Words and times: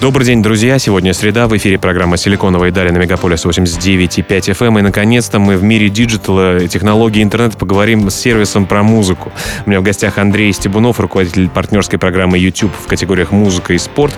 Добрый 0.00 0.24
день, 0.24 0.44
друзья. 0.44 0.78
Сегодня 0.78 1.12
среда. 1.12 1.48
В 1.48 1.56
эфире 1.56 1.76
программа 1.76 2.16
«Силиконовая 2.16 2.70
дали» 2.70 2.90
на 2.90 2.98
Мегаполис 2.98 3.44
89,5 3.44 4.28
FM. 4.28 4.66
Эм. 4.68 4.78
И, 4.78 4.82
наконец-то, 4.82 5.40
мы 5.40 5.56
в 5.56 5.64
мире 5.64 5.88
digital 5.88 6.50
а, 6.50 6.68
технологий 6.68 7.20
интернета 7.20 7.56
поговорим 7.56 8.08
с 8.08 8.14
сервисом 8.14 8.66
про 8.66 8.84
музыку. 8.84 9.32
У 9.66 9.70
меня 9.70 9.80
в 9.80 9.82
гостях 9.82 10.18
Андрей 10.18 10.52
Стебунов, 10.52 11.00
руководитель 11.00 11.48
партнерской 11.48 11.98
программы 11.98 12.38
YouTube 12.38 12.70
в 12.80 12.86
категориях 12.86 13.32
«Музыка 13.32 13.72
и 13.72 13.78
спорт» 13.78 14.14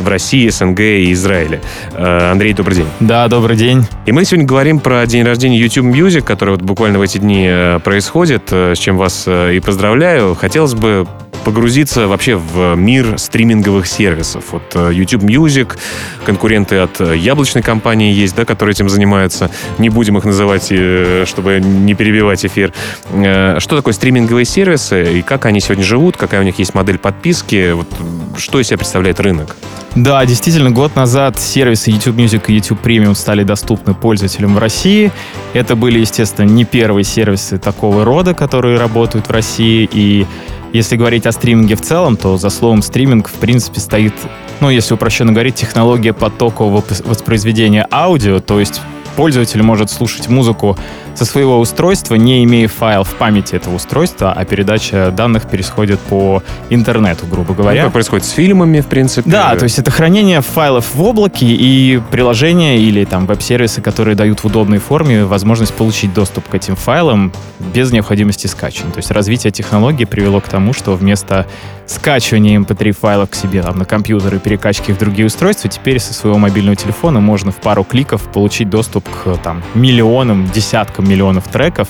в 0.00 0.08
России, 0.08 0.48
СНГ 0.48 0.80
и 0.80 1.12
Израиле. 1.12 1.60
Э, 1.92 2.32
Андрей, 2.32 2.52
добрый 2.52 2.78
день. 2.78 2.86
Да, 2.98 3.28
добрый 3.28 3.56
день. 3.56 3.86
И 4.06 4.12
мы 4.12 4.24
сегодня 4.24 4.48
говорим 4.48 4.80
про 4.80 5.06
день 5.06 5.22
рождения 5.24 5.60
YouTube 5.60 5.86
Music, 5.86 6.22
который 6.22 6.50
вот 6.50 6.62
буквально 6.62 6.98
в 6.98 7.02
эти 7.02 7.18
дни 7.18 7.46
э, 7.48 7.78
происходит, 7.84 8.48
э, 8.50 8.74
с 8.74 8.78
чем 8.78 8.96
вас 8.96 9.28
и 9.28 9.60
поздравляю. 9.64 10.34
Хотелось 10.34 10.74
бы 10.74 11.06
погрузиться 11.44 12.08
вообще 12.08 12.36
в 12.36 12.74
мир 12.76 13.18
стриминговых 13.18 13.86
сервисов. 13.86 14.44
Вот 14.52 14.62
э, 14.74 14.90
YouTube 14.92 15.22
Music, 15.24 15.76
конкуренты 16.24 16.76
от 16.76 17.00
э, 17.00 17.16
яблочной 17.16 17.62
компании 17.62 18.12
есть, 18.12 18.34
да, 18.34 18.44
которые 18.44 18.72
этим 18.72 18.88
занимаются. 18.88 19.50
Не 19.78 19.88
будем 19.88 20.18
их 20.18 20.24
называть, 20.24 20.68
э, 20.70 21.24
чтобы 21.26 21.60
не 21.60 21.94
перебивать 21.94 22.44
эфир. 22.44 22.72
Что 23.10 23.76
такое 23.76 23.94
стриминговые 23.94 24.44
сервисы 24.44 25.18
и 25.18 25.22
как 25.22 25.46
они 25.46 25.60
сегодня 25.60 25.84
живут, 25.84 26.16
какая 26.16 26.40
у 26.40 26.44
них 26.44 26.58
есть 26.58 26.74
модель 26.74 26.98
подписки, 26.98 27.72
вот, 27.72 27.88
что 28.36 28.60
из 28.60 28.68
себя 28.68 28.78
представляет 28.78 29.20
рынок? 29.20 29.56
Да, 29.94 30.24
действительно, 30.24 30.70
год 30.70 30.94
назад 30.94 31.38
сервисы 31.38 31.90
YouTube 31.90 32.16
Music 32.16 32.44
и 32.46 32.54
YouTube 32.54 32.80
Premium 32.84 33.14
стали 33.14 33.42
доступны 33.42 33.92
пользователям 33.92 34.54
в 34.54 34.58
России. 34.58 35.10
Это 35.52 35.74
были, 35.74 35.98
естественно, 35.98 36.46
не 36.46 36.64
первые 36.64 37.04
сервисы 37.04 37.58
такого 37.58 38.04
рода, 38.04 38.32
которые 38.34 38.78
работают 38.78 39.28
в 39.28 39.32
России, 39.32 39.88
и 39.92 40.26
если 40.72 40.96
говорить 40.96 41.26
о 41.26 41.32
стриминге 41.32 41.74
в 41.74 41.80
целом, 41.80 42.16
то 42.16 42.36
за 42.36 42.50
словом 42.50 42.82
стриминг, 42.82 43.28
в 43.28 43.34
принципе, 43.34 43.80
стоит, 43.80 44.14
ну, 44.60 44.70
если 44.70 44.94
упрощенно 44.94 45.32
говорить, 45.32 45.56
технология 45.56 46.12
потокового 46.12 46.84
воспроизведения 47.04 47.86
аудио, 47.90 48.40
то 48.40 48.60
есть 48.60 48.80
пользователь 49.20 49.62
может 49.62 49.90
слушать 49.90 50.28
музыку 50.28 50.78
со 51.14 51.26
своего 51.26 51.60
устройства, 51.60 52.14
не 52.14 52.42
имея 52.44 52.68
файл 52.68 53.04
в 53.04 53.14
памяти 53.16 53.54
этого 53.54 53.74
устройства, 53.74 54.32
а 54.32 54.46
передача 54.46 55.10
данных 55.10 55.42
происходит 55.42 56.00
по 56.00 56.42
интернету, 56.70 57.26
грубо 57.26 57.52
говоря. 57.52 57.82
Ну, 57.82 57.86
как 57.88 57.92
происходит 57.92 58.24
с 58.24 58.30
фильмами, 58.30 58.80
в 58.80 58.86
принципе. 58.86 59.28
Да, 59.28 59.54
то 59.56 59.64
есть 59.64 59.78
это 59.78 59.90
хранение 59.90 60.40
файлов 60.40 60.94
в 60.94 61.02
облаке 61.02 61.44
и 61.44 62.00
приложения 62.10 62.78
или 62.78 63.04
там 63.04 63.26
веб-сервисы, 63.26 63.82
которые 63.82 64.14
дают 64.14 64.40
в 64.40 64.46
удобной 64.46 64.78
форме 64.78 65.26
возможность 65.26 65.74
получить 65.74 66.14
доступ 66.14 66.48
к 66.48 66.54
этим 66.54 66.74
файлам 66.74 67.30
без 67.74 67.92
необходимости 67.92 68.46
скачивания. 68.46 68.94
То 68.94 69.00
есть 69.00 69.10
развитие 69.10 69.50
технологии 69.50 70.06
привело 70.06 70.40
к 70.40 70.48
тому, 70.48 70.72
что 70.72 70.94
вместо 70.94 71.46
скачивания 71.84 72.58
MP3 72.58 72.92
файлов 72.92 73.30
к 73.30 73.34
себе 73.34 73.62
там, 73.62 73.76
на 73.76 73.84
компьютер 73.84 74.36
и 74.36 74.38
перекачки 74.38 74.92
в 74.92 74.98
другие 74.98 75.26
устройства, 75.26 75.68
теперь 75.68 75.98
со 75.98 76.14
своего 76.14 76.38
мобильного 76.38 76.76
телефона 76.76 77.20
можно 77.20 77.52
в 77.52 77.56
пару 77.56 77.84
кликов 77.84 78.22
получить 78.32 78.70
доступ 78.70 79.09
к 79.10 79.36
там, 79.38 79.62
миллионам, 79.74 80.48
десяткам 80.50 81.08
миллионов 81.08 81.48
треков 81.48 81.88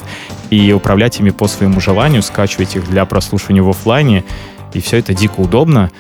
и 0.51 0.73
управлять 0.73 1.21
ими 1.21 1.31
по 1.31 1.47
своему 1.47 1.81
желанию, 1.81 2.23
скачивать 2.23 2.77
их 2.77 2.89
для 2.89 3.05
прослушивания 3.05 3.63
в 3.63 3.69
офлайне. 3.69 4.25
И 4.73 4.81
все 4.81 4.99
это 4.99 5.15
дико 5.15 5.41
удобно. 5.41 5.91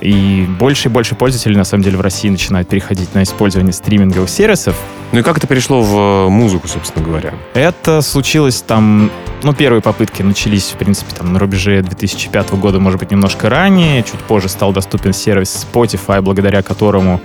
И 0.00 0.46
больше 0.58 0.88
и 0.88 0.92
больше 0.92 1.14
пользователей, 1.14 1.56
на 1.56 1.64
самом 1.64 1.82
деле, 1.82 1.96
в 1.96 2.02
России 2.02 2.28
начинают 2.28 2.68
переходить 2.68 3.14
на 3.14 3.22
использование 3.22 3.72
стриминговых 3.72 4.28
сервисов. 4.28 4.76
Ну 5.12 5.20
и 5.20 5.22
как 5.22 5.38
это 5.38 5.46
перешло 5.46 5.80
в 5.80 5.96
э, 5.96 6.28
музыку, 6.28 6.68
собственно 6.68 7.04
говоря? 7.04 7.32
Это 7.54 8.02
случилось 8.02 8.60
там... 8.60 9.10
Ну, 9.42 9.54
первые 9.54 9.80
попытки 9.80 10.22
начались, 10.22 10.70
в 10.70 10.76
принципе, 10.76 11.14
там 11.14 11.32
на 11.32 11.38
рубеже 11.38 11.82
2005 11.82 12.52
года, 12.54 12.80
может 12.80 13.00
быть, 13.00 13.10
немножко 13.12 13.48
ранее. 13.48 14.02
Чуть 14.02 14.20
позже 14.20 14.48
стал 14.48 14.72
доступен 14.72 15.14
сервис 15.14 15.66
Spotify, 15.72 16.20
благодаря 16.20 16.62
которому 16.62 17.22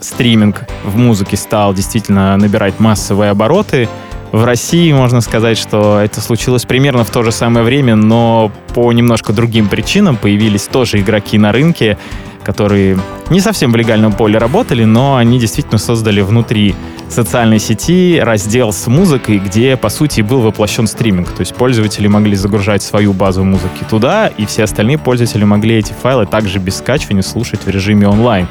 стриминг 0.00 0.62
в 0.84 0.96
музыке 0.96 1.36
стал 1.36 1.74
действительно 1.74 2.36
набирать 2.36 2.80
массовые 2.80 3.30
обороты. 3.30 3.88
В 4.32 4.44
России 4.44 4.90
можно 4.92 5.20
сказать, 5.20 5.58
что 5.58 5.98
это 6.00 6.20
случилось 6.20 6.64
примерно 6.64 7.04
в 7.04 7.10
то 7.10 7.22
же 7.22 7.32
самое 7.32 7.64
время, 7.64 7.96
но 7.96 8.50
по 8.74 8.90
немножко 8.92 9.32
другим 9.32 9.68
причинам 9.68 10.16
появились 10.16 10.64
тоже 10.64 11.00
игроки 11.00 11.36
на 11.36 11.52
рынке, 11.52 11.98
которые 12.42 12.98
не 13.32 13.40
совсем 13.40 13.72
в 13.72 13.76
легальном 13.76 14.12
поле 14.12 14.38
работали, 14.38 14.84
но 14.84 15.16
они 15.16 15.38
действительно 15.38 15.78
создали 15.78 16.20
внутри 16.20 16.74
социальной 17.08 17.58
сети 17.58 18.20
раздел 18.20 18.72
с 18.72 18.86
музыкой, 18.86 19.38
где, 19.38 19.76
по 19.76 19.88
сути, 19.88 20.20
был 20.20 20.40
воплощен 20.40 20.86
стриминг. 20.86 21.30
То 21.30 21.40
есть 21.40 21.54
пользователи 21.54 22.06
могли 22.06 22.36
загружать 22.36 22.82
свою 22.82 23.12
базу 23.12 23.44
музыки 23.44 23.84
туда, 23.88 24.28
и 24.28 24.46
все 24.46 24.64
остальные 24.64 24.98
пользователи 24.98 25.44
могли 25.44 25.76
эти 25.76 25.92
файлы 25.92 26.26
также 26.26 26.58
без 26.58 26.76
скачивания 26.76 27.22
слушать 27.22 27.64
в 27.64 27.68
режиме 27.68 28.08
онлайн. 28.08 28.48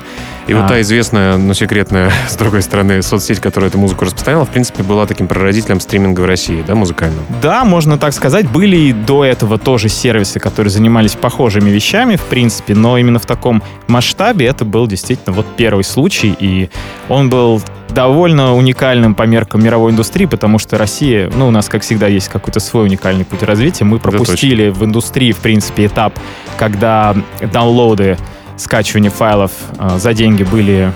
И 0.48 0.54
а. 0.54 0.60
вот 0.60 0.68
та 0.68 0.82
известная, 0.82 1.38
но 1.38 1.54
секретная, 1.54 2.12
с 2.30 2.36
другой 2.36 2.62
стороны, 2.62 3.02
соцсеть, 3.02 3.40
которая 3.40 3.70
эту 3.70 3.78
музыку 3.78 4.06
распространяла, 4.06 4.46
в 4.46 4.50
принципе, 4.50 4.84
была 4.84 5.06
таким 5.06 5.28
прародителем 5.28 5.80
стриминга 5.80 6.22
в 6.22 6.26
России, 6.26 6.64
да, 6.66 6.76
музыкального? 6.76 7.24
Да, 7.42 7.64
можно 7.64 7.98
так 7.98 8.14
сказать. 8.14 8.50
Были 8.50 8.78
и 8.78 8.94
до 8.94 9.24
этого 9.24 9.58
тоже 9.58 9.90
сервисы, 9.90 10.40
которые 10.40 10.72
занимались 10.72 11.14
похожими 11.14 11.70
вещами, 11.70 12.16
в 12.16 12.24
принципе, 12.24 12.76
но 12.76 12.98
именно 12.98 13.20
в 13.20 13.26
таком 13.26 13.64
масштабе 13.88 14.48
это 14.48 14.66
был 14.72 14.88
действительно 14.88 15.36
вот 15.36 15.46
первый 15.58 15.84
случай, 15.84 16.36
и 16.40 16.70
он 17.10 17.30
был 17.30 17.62
довольно 17.90 18.56
уникальным 18.56 19.16
по 19.16 19.24
меркам 19.24 19.64
мировой 19.64 19.92
индустрии, 19.92 20.26
потому 20.26 20.58
что 20.60 20.78
Россия, 20.78 21.30
ну, 21.36 21.48
у 21.48 21.52
нас, 21.52 21.70
как 21.70 21.84
всегда, 21.84 22.08
есть 22.08 22.30
какой-то 22.30 22.60
свой 22.60 22.86
уникальный 22.86 23.26
путь 23.26 23.44
развития. 23.44 23.84
Мы 23.84 24.00
пропустили 24.00 24.70
в 24.70 24.84
индустрии, 24.86 25.32
в 25.32 25.40
принципе, 25.40 25.88
этап, 25.88 26.18
когда 26.58 27.16
даунлоды, 27.42 28.18
скачивание 28.58 29.12
файлов 29.12 29.52
э, 29.78 29.98
за 29.98 30.14
деньги 30.14 30.44
были 30.44 30.94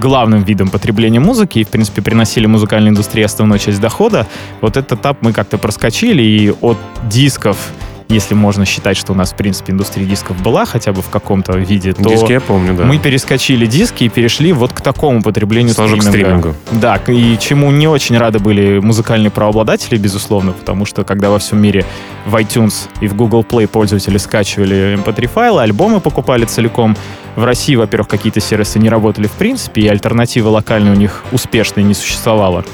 главным 0.00 0.42
видом 0.42 0.68
потребления 0.68 1.20
музыки 1.20 1.58
и, 1.58 1.64
в 1.64 1.68
принципе, 1.68 2.02
приносили 2.02 2.46
музыкальной 2.46 2.90
индустрии 2.90 3.22
основную 3.22 3.58
часть 3.58 3.80
дохода. 3.80 4.26
Вот 4.60 4.76
этот 4.76 5.00
этап 5.00 5.18
мы 5.20 5.32
как-то 5.32 5.58
проскочили, 5.58 6.22
и 6.22 6.50
от 6.60 6.78
дисков 7.08 7.72
если 8.10 8.34
можно 8.34 8.64
считать, 8.64 8.96
что 8.96 9.12
у 9.12 9.16
нас, 9.16 9.32
в 9.32 9.36
принципе, 9.36 9.72
индустрия 9.72 10.06
дисков 10.06 10.40
была 10.42 10.64
хотя 10.64 10.92
бы 10.92 11.02
в 11.02 11.08
каком-то 11.08 11.56
виде, 11.58 11.92
то 11.92 12.08
диски 12.08 12.32
я 12.32 12.40
помню, 12.40 12.74
да. 12.74 12.84
мы 12.84 12.98
перескочили 12.98 13.66
диски 13.66 14.04
и 14.04 14.08
перешли 14.08 14.52
вот 14.52 14.72
к 14.72 14.80
такому 14.80 15.22
потреблению 15.22 15.74
Сразу 15.74 16.00
стриминга. 16.00 16.08
к 16.08 16.12
стримингу. 16.12 16.54
Да, 16.72 16.96
и 17.08 17.38
чему 17.38 17.70
не 17.70 17.88
очень 17.88 18.18
рады 18.18 18.38
были 18.38 18.78
музыкальные 18.80 19.30
правообладатели, 19.30 19.96
безусловно, 19.96 20.52
потому 20.52 20.84
что 20.84 21.04
когда 21.04 21.30
во 21.30 21.38
всем 21.38 21.60
мире 21.60 21.84
в 22.26 22.34
iTunes 22.34 22.88
и 23.00 23.08
в 23.08 23.14
Google 23.14 23.44
Play 23.48 23.66
пользователи 23.66 24.18
скачивали 24.18 24.98
MP3 24.98 25.28
файлы, 25.28 25.62
альбомы 25.62 26.00
покупали 26.00 26.44
целиком, 26.44 26.96
в 27.36 27.44
России, 27.44 27.76
во-первых, 27.76 28.08
какие-то 28.08 28.40
сервисы 28.40 28.80
не 28.80 28.88
работали 28.88 29.28
в 29.28 29.32
принципе, 29.32 29.82
и 29.82 29.88
альтернативы 29.88 30.48
локальной 30.48 30.90
у 30.90 30.96
них 30.96 31.22
успешной 31.32 31.84
не 31.84 31.94
существовало 31.94 32.64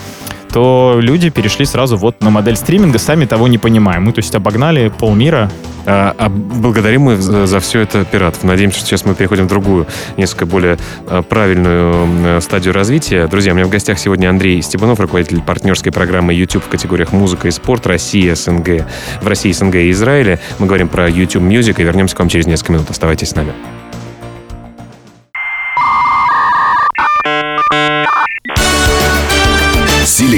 то 0.56 0.96
люди 1.02 1.28
перешли 1.28 1.66
сразу 1.66 1.98
вот 1.98 2.22
на 2.22 2.30
модель 2.30 2.56
стриминга, 2.56 2.98
сами 2.98 3.26
того 3.26 3.46
не 3.46 3.58
понимая. 3.58 4.00
Мы, 4.00 4.12
то 4.12 4.20
есть, 4.20 4.34
обогнали 4.34 4.88
полмира. 4.88 5.50
А, 5.84 6.14
а 6.16 6.30
благодарим 6.30 7.02
мы 7.02 7.16
за, 7.18 7.46
за 7.46 7.60
все 7.60 7.80
это 7.80 8.06
пиратов. 8.06 8.42
Надеемся, 8.42 8.78
что 8.78 8.86
сейчас 8.86 9.04
мы 9.04 9.14
переходим 9.14 9.44
в 9.44 9.48
другую, 9.48 9.86
несколько 10.16 10.46
более 10.46 10.78
а, 11.08 11.20
правильную 11.20 11.92
а, 11.92 12.40
стадию 12.40 12.72
развития. 12.72 13.26
Друзья, 13.26 13.52
у 13.52 13.54
меня 13.54 13.66
в 13.66 13.68
гостях 13.68 13.98
сегодня 13.98 14.30
Андрей 14.30 14.62
Степанов, 14.62 14.98
руководитель 14.98 15.42
партнерской 15.42 15.92
программы 15.92 16.32
YouTube 16.32 16.64
в 16.64 16.68
категориях 16.68 17.12
музыка 17.12 17.48
и 17.48 17.50
спорт 17.50 17.86
Россия, 17.86 18.34
СНГ. 18.34 18.86
В 19.20 19.26
России, 19.26 19.52
СНГ 19.52 19.74
и 19.74 19.90
Израиле. 19.90 20.40
Мы 20.58 20.68
говорим 20.68 20.88
про 20.88 21.06
YouTube 21.06 21.42
Music 21.42 21.74
и 21.76 21.84
вернемся 21.84 22.16
к 22.16 22.18
вам 22.18 22.30
через 22.30 22.46
несколько 22.46 22.72
минут. 22.72 22.88
Оставайтесь 22.88 23.28
с 23.28 23.34
нами. 23.34 23.52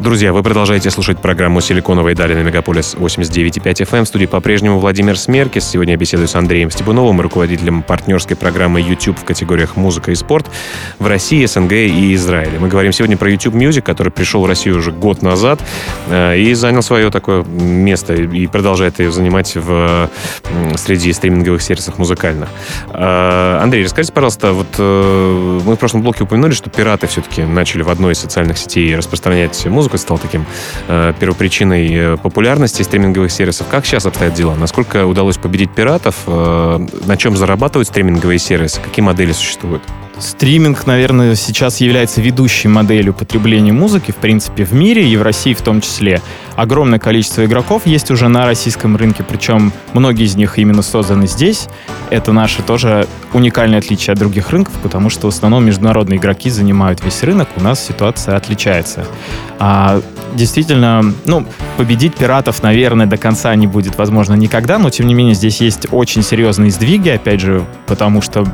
Друзья, 0.00 0.32
вы 0.32 0.42
продолжаете 0.42 0.88
слушать 0.88 1.20
программу 1.20 1.60
«Силиконовые 1.60 2.16
дали» 2.16 2.32
на 2.32 2.38
Мегаполис 2.38 2.94
89.5 2.98 3.62
FM. 3.62 3.98
Эм. 3.98 4.04
В 4.06 4.08
студии 4.08 4.24
по-прежнему 4.24 4.78
Владимир 4.78 5.18
Смеркис. 5.18 5.68
Сегодня 5.68 5.92
я 5.92 5.98
беседую 5.98 6.26
с 6.26 6.34
Андреем 6.34 6.70
Степуновым, 6.70 7.20
руководителем 7.20 7.82
партнерской 7.82 8.34
программы 8.34 8.80
YouTube 8.80 9.18
в 9.18 9.24
категориях 9.24 9.76
«Музыка 9.76 10.10
и 10.10 10.14
спорт» 10.14 10.50
в 10.98 11.06
России, 11.06 11.44
СНГ 11.44 11.72
и 11.72 12.14
Израиле. 12.14 12.58
Мы 12.58 12.68
говорим 12.68 12.92
сегодня 12.92 13.18
про 13.18 13.30
YouTube 13.30 13.54
Music, 13.54 13.82
который 13.82 14.10
пришел 14.10 14.40
в 14.40 14.46
Россию 14.46 14.78
уже 14.78 14.90
год 14.90 15.20
назад 15.20 15.60
э, 16.08 16.38
и 16.38 16.54
занял 16.54 16.80
свое 16.80 17.10
такое 17.10 17.44
место 17.44 18.14
и 18.14 18.46
продолжает 18.46 19.00
ее 19.00 19.12
занимать 19.12 19.54
в, 19.54 20.08
среди 20.76 21.12
стриминговых 21.12 21.60
сервисов 21.60 21.98
музыкальных. 21.98 22.48
Э, 22.88 23.58
Андрей, 23.62 23.84
расскажите, 23.84 24.14
пожалуйста, 24.14 24.54
вот 24.54 24.68
э, 24.78 25.60
мы 25.66 25.76
в 25.76 25.78
прошлом 25.78 26.00
блоке 26.00 26.24
упомянули, 26.24 26.52
что 26.52 26.70
пираты 26.70 27.06
все-таки 27.06 27.42
начали 27.42 27.82
в 27.82 27.90
одной 27.90 28.14
из 28.14 28.18
социальных 28.18 28.56
сетей 28.56 28.96
распространять 28.96 29.66
музыку, 29.66 29.89
музыка 29.90 29.98
стал 29.98 30.18
таким 30.18 30.46
э, 30.88 31.12
первопричиной 31.18 31.94
э, 31.94 32.16
популярности 32.16 32.82
стриминговых 32.82 33.30
сервисов. 33.30 33.66
Как 33.70 33.86
сейчас 33.86 34.06
обстоят 34.06 34.34
дела? 34.34 34.54
Насколько 34.54 35.06
удалось 35.06 35.36
победить 35.36 35.70
пиратов? 35.70 36.14
Э, 36.26 36.78
на 37.06 37.16
чем 37.16 37.36
зарабатывают 37.36 37.88
стриминговые 37.88 38.38
сервисы? 38.38 38.80
Какие 38.80 39.04
модели 39.04 39.32
существуют? 39.32 39.82
Стриминг, 40.20 40.86
наверное, 40.86 41.34
сейчас 41.34 41.80
является 41.80 42.20
ведущей 42.20 42.68
моделью 42.68 43.14
потребления 43.14 43.72
музыки, 43.72 44.10
в 44.10 44.16
принципе, 44.16 44.64
в 44.64 44.72
мире 44.74 45.08
и 45.08 45.16
в 45.16 45.22
России 45.22 45.54
в 45.54 45.62
том 45.62 45.80
числе. 45.80 46.20
Огромное 46.56 46.98
количество 46.98 47.44
игроков 47.46 47.86
есть 47.86 48.10
уже 48.10 48.28
на 48.28 48.44
российском 48.44 48.96
рынке, 48.96 49.24
причем 49.26 49.72
многие 49.94 50.26
из 50.26 50.36
них 50.36 50.58
именно 50.58 50.82
созданы 50.82 51.26
здесь. 51.26 51.68
Это 52.10 52.32
наше 52.32 52.62
тоже 52.62 53.08
уникальное 53.32 53.78
отличие 53.78 54.12
от 54.12 54.18
других 54.18 54.50
рынков, 54.50 54.74
потому 54.82 55.08
что 55.08 55.30
в 55.30 55.34
основном 55.34 55.64
международные 55.64 56.18
игроки 56.18 56.50
занимают 56.50 57.02
весь 57.02 57.22
рынок, 57.22 57.48
у 57.56 57.62
нас 57.62 57.82
ситуация 57.82 58.36
отличается. 58.36 59.06
А, 59.58 60.02
действительно, 60.34 61.14
ну, 61.24 61.46
победить 61.78 62.14
пиратов, 62.14 62.62
наверное, 62.62 63.06
до 63.06 63.16
конца 63.16 63.54
не 63.54 63.66
будет 63.66 63.96
возможно 63.96 64.34
никогда, 64.34 64.78
но 64.78 64.90
тем 64.90 65.06
не 65.06 65.14
менее 65.14 65.34
здесь 65.34 65.62
есть 65.62 65.86
очень 65.90 66.22
серьезные 66.22 66.70
сдвиги, 66.70 67.08
опять 67.08 67.40
же, 67.40 67.64
потому 67.86 68.20
что 68.20 68.46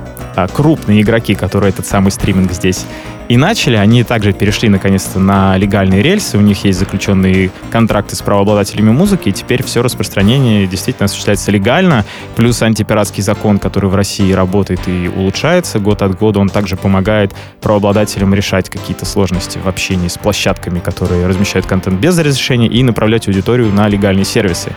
крупные 0.53 1.03
игроки, 1.03 1.35
которые 1.35 1.71
этот 1.71 1.87
самый 1.87 2.11
стриминг 2.11 2.53
здесь 2.53 2.85
и 3.29 3.37
начали, 3.37 3.77
они 3.77 4.05
также 4.05 4.33
перешли 4.33 4.69
наконец-то 4.69 5.19
на 5.19 5.57
легальные 5.57 6.03
рельсы, 6.03 6.39
у 6.39 6.41
них 6.41 6.65
есть 6.65 6.79
заключенные 6.79 7.51
контракты 7.71 8.15
с 8.15 8.23
правообладателями 8.23 8.91
музыки, 8.91 9.31
и 9.31 9.33
теперь 9.33 9.63
все 9.65 9.83
распространение 9.83 10.67
действительно 10.67 11.07
осуществляется 11.07 11.51
легально, 11.51 12.05
плюс 12.37 12.63
антипиратский 12.63 13.23
закон, 13.23 13.59
который 13.59 13.91
в 13.91 13.95
России 13.95 14.33
работает 14.33 14.87
и 14.87 15.11
улучшается 15.15 15.81
год 15.81 16.03
от 16.03 16.17
года, 16.17 16.39
он 16.39 16.49
также 16.49 16.77
помогает 16.77 17.35
правообладателям 17.61 18.33
решать 18.33 18.71
какие-то 18.71 19.05
сложности 19.05 19.59
в 19.59 19.67
общении 19.67 20.09
с 20.09 20.19
площадками, 20.19 20.79
которые 20.79 21.27
размещают 21.27 21.67
контент 21.67 21.99
без 21.99 22.19
разрешения, 22.19 22.69
и 22.69 22.83
направлять 22.83 23.27
аудиторию 23.27 23.73
на 23.73 23.89
легальные 23.89 24.25
сервисы. 24.25 24.73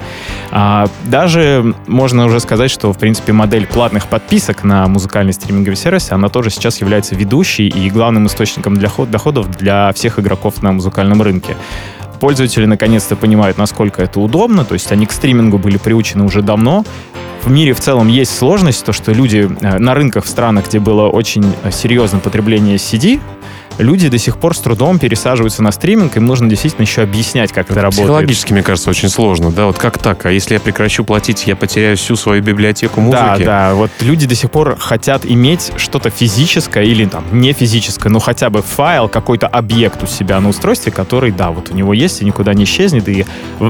А, 0.52 0.88
даже 1.06 1.76
можно 1.88 2.26
уже 2.26 2.40
сказать, 2.40 2.72
что, 2.72 2.92
в 2.94 2.98
принципе, 2.98 3.32
модель 3.34 3.68
платных 3.68 4.08
подписок 4.08 4.64
на 4.64 4.88
музыкальные 4.88 5.34
стриминговые 5.34 5.78
сервисы, 5.78 6.14
она 6.14 6.30
тоже 6.30 6.50
сейчас 6.50 6.82
является 6.82 7.16
ведущей 7.16 7.68
и 7.68 7.90
главным 7.90 8.26
источником 8.26 8.39
для 8.76 8.90
доходов 9.06 9.50
для 9.58 9.92
всех 9.94 10.20
игроков 10.20 10.62
на 10.62 10.72
музыкальном 10.72 11.22
рынке 11.22 11.56
пользователи 12.20 12.66
наконец-то 12.66 13.16
понимают, 13.16 13.58
насколько 13.58 14.02
это 14.04 14.20
удобно, 14.20 14.66
то 14.66 14.74
есть 14.74 14.92
они 14.92 15.06
к 15.06 15.12
стримингу 15.12 15.58
были 15.58 15.78
приучены 15.78 16.24
уже 16.24 16.42
давно. 16.42 16.84
В 17.42 17.50
мире 17.50 17.74
в 17.74 17.80
целом 17.80 18.10
есть 18.10 18.38
сложность, 18.38 18.86
то 18.86 18.92
что 18.92 19.14
люди 19.14 19.50
э, 19.62 19.80
на 19.80 19.94
рынках 19.94 20.26
в 20.26 20.28
странах, 20.28 20.68
где 20.68 20.80
было 20.80 21.08
очень 21.08 21.54
э, 21.64 21.72
серьезное 21.72 22.20
потребление 22.20 22.76
CD, 22.76 23.22
люди 23.80 24.10
до 24.10 24.18
сих 24.18 24.38
пор 24.38 24.56
с 24.56 24.60
трудом 24.60 25.00
пересаживаются 25.00 25.64
на 25.64 25.72
стриминг, 25.72 26.16
им 26.18 26.26
нужно 26.26 26.50
действительно 26.50 26.84
еще 26.84 27.02
объяснять, 27.02 27.52
как 27.52 27.72
это 27.72 27.82
работает. 27.82 28.06
Психологически, 28.08 28.54
мне 28.54 28.64
кажется, 28.64 28.90
очень 28.90 29.10
сложно, 29.10 29.52
да, 29.52 29.66
вот 29.66 29.78
как 29.78 29.98
так? 29.98 30.26
А 30.26 30.32
если 30.32 30.54
я 30.54 30.60
прекращу 30.60 31.04
платить, 31.04 31.48
я 31.48 31.56
потеряю 31.56 31.98
всю 31.98 32.16
свою 32.16 32.44
библиотеку 32.44 33.02
музыки? 33.02 33.20
Да, 33.20 33.38
да, 33.38 33.74
вот 33.74 33.90
люди 34.02 34.28
до 34.28 34.36
сих 34.36 34.52
пор 34.52 34.78
хотят 34.78 35.26
иметь 35.26 35.72
что-то 35.78 36.10
физическое 36.10 36.84
или 36.84 37.06
там 37.06 37.24
не 37.32 37.54
физическое, 37.54 38.10
но 38.10 38.20
хотя 38.20 38.50
бы 38.50 38.62
файл, 38.62 39.08
какой-то 39.08 39.48
объект 39.48 40.04
у 40.04 40.08
себя 40.08 40.40
на 40.40 40.50
устройстве, 40.50 40.92
который, 40.92 41.32
да, 41.32 41.52
вот 41.52 41.72
у 41.72 41.74
него 41.74 41.94
есть 41.94 42.22
и 42.22 42.26
никуда 42.26 42.54
не 42.54 42.66
исчезнет, 42.66 43.08
и 43.08 43.26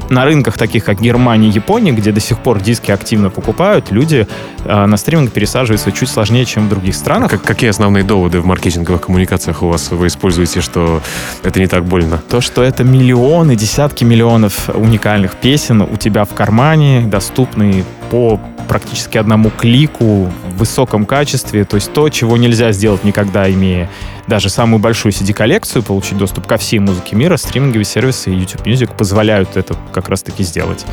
на 0.10 0.26
рынках 0.26 0.58
таких, 0.58 0.84
как 0.84 1.02
Германия 1.02 1.48
и 1.48 1.52
Япония, 1.52 1.92
где 1.92 2.12
до 2.12 2.20
сих 2.20 2.40
пор 2.40 2.60
диски 2.60 2.92
активно 2.92 3.30
покупают, 3.30 3.92
люди 3.92 4.28
э, 4.66 4.86
на 4.86 4.98
стриминг 4.98 5.32
пересаживаются 5.32 5.92
чуть 5.92 6.10
сложнее, 6.10 6.46
чем 6.46 6.66
в 6.66 6.70
других 6.70 6.96
странах. 6.96 7.32
Как, 7.32 7.44
какие 7.44 7.70
основные 7.70 8.04
доводы 8.04 8.40
в 8.40 8.46
маркетинговых 8.46 9.02
коммуникациях 9.02 9.64
у 9.64 9.68
вас 9.68 9.92
вы 10.00 10.07
используете, 10.07 10.62
что 10.62 11.01
это 11.44 11.60
не 11.60 11.68
так 11.68 11.86
больно? 11.86 12.19
То, 12.30 12.42
что 12.42 12.63
это 12.63 12.84
миллионы, 12.84 13.56
десятки 13.56 14.04
миллионов 14.04 14.69
уникальных 14.74 15.36
песен 15.36 15.81
у 15.81 15.98
тебя 15.98 16.25
в 16.25 16.34
кармане, 16.34 17.01
доступные 17.01 17.84
по 18.10 18.40
практически 18.68 19.18
одному 19.18 19.50
клику 19.50 20.32
в 20.52 20.58
высоком 20.58 21.06
качестве, 21.06 21.66
то 21.66 21.76
есть 21.76 21.92
то, 21.94 22.10
чего 22.10 22.38
нельзя 22.38 22.72
сделать 22.72 23.04
никогда, 23.04 23.50
имея 23.50 23.90
даже 24.30 24.50
самую 24.50 24.80
большую 24.80 25.12
CD-коллекцию, 25.12 25.84
получить 25.84 26.18
доступ 26.18 26.46
ко 26.46 26.58
всей 26.58 26.80
музыке 26.80 27.16
мира, 27.16 27.36
стриминговые 27.36 27.84
сервисы 27.84 28.32
и 28.32 28.36
YouTube 28.36 28.68
Music 28.68 28.96
позволяют 28.96 29.58
это 29.58 29.76
как 29.92 30.08
раз-таки 30.08 30.44
сделать. 30.44 30.86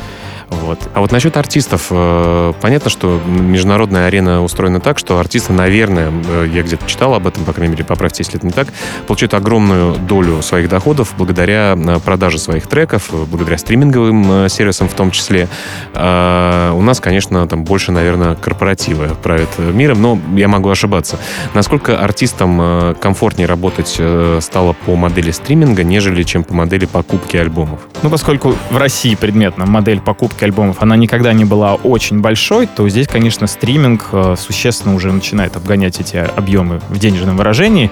Вот. 0.49 0.79
А 0.93 1.01
вот 1.01 1.11
насчет 1.11 1.35
артистов. 1.35 1.87
Э, 1.89 2.53
понятно, 2.61 2.89
что 2.89 3.21
международная 3.27 4.07
арена 4.07 4.43
устроена 4.43 4.79
так, 4.79 4.97
что 4.97 5.19
артисты, 5.19 5.51
наверное, 5.51 6.11
э, 6.27 6.49
я 6.53 6.63
где-то 6.63 6.85
читал 6.87 7.13
об 7.13 7.27
этом, 7.27 7.43
по 7.43 7.51
крайней 7.51 7.73
мере, 7.73 7.83
поправьте, 7.83 8.23
если 8.23 8.37
это 8.37 8.45
не 8.47 8.53
так, 8.53 8.69
получают 9.07 9.33
огромную 9.33 9.95
долю 9.95 10.41
своих 10.41 10.69
доходов 10.69 11.13
благодаря 11.17 11.75
э, 11.77 11.99
продаже 11.99 12.39
своих 12.39 12.67
треков, 12.67 13.09
благодаря 13.29 13.57
стриминговым 13.57 14.47
сервисам 14.49 14.87
в 14.87 14.93
том 14.93 15.11
числе. 15.11 15.49
А 15.93 16.71
у 16.73 16.81
нас, 16.81 17.01
конечно, 17.07 17.47
там 17.47 17.63
больше, 17.63 17.93
наверное, 17.93 18.35
корпоративы 18.35 19.09
правят 19.23 19.49
миром, 19.57 20.01
но 20.01 20.19
я 20.35 20.49
могу 20.49 20.69
ошибаться. 20.69 21.17
Насколько 21.53 21.99
артистам 21.99 22.95
комфортнее 22.99 23.47
работать 23.47 23.99
стало 24.43 24.73
по 24.73 24.95
модели 24.97 25.31
стриминга, 25.31 25.83
нежели 25.83 26.23
чем 26.23 26.43
по 26.43 26.53
модели 26.53 26.85
покупки 26.85 27.37
альбомов? 27.37 27.79
Ну, 28.03 28.09
поскольку 28.09 28.55
в 28.69 28.77
России 28.77 29.15
предметно 29.15 29.65
модель 29.65 30.01
покупки 30.01 30.43
альбомов, 30.43 30.77
она 30.81 30.97
никогда 30.97 31.31
не 31.31 31.45
была 31.45 31.75
очень 31.75 32.19
большой, 32.19 32.67
то 32.67 32.87
здесь, 32.89 33.07
конечно, 33.07 33.47
стриминг 33.47 34.09
э, 34.11 34.35
существенно 34.37 34.93
уже 34.93 35.11
начинает 35.11 35.55
обгонять 35.55 35.99
эти 36.01 36.17
объемы 36.17 36.81
в 36.89 36.99
денежном 36.99 37.37
выражении. 37.37 37.89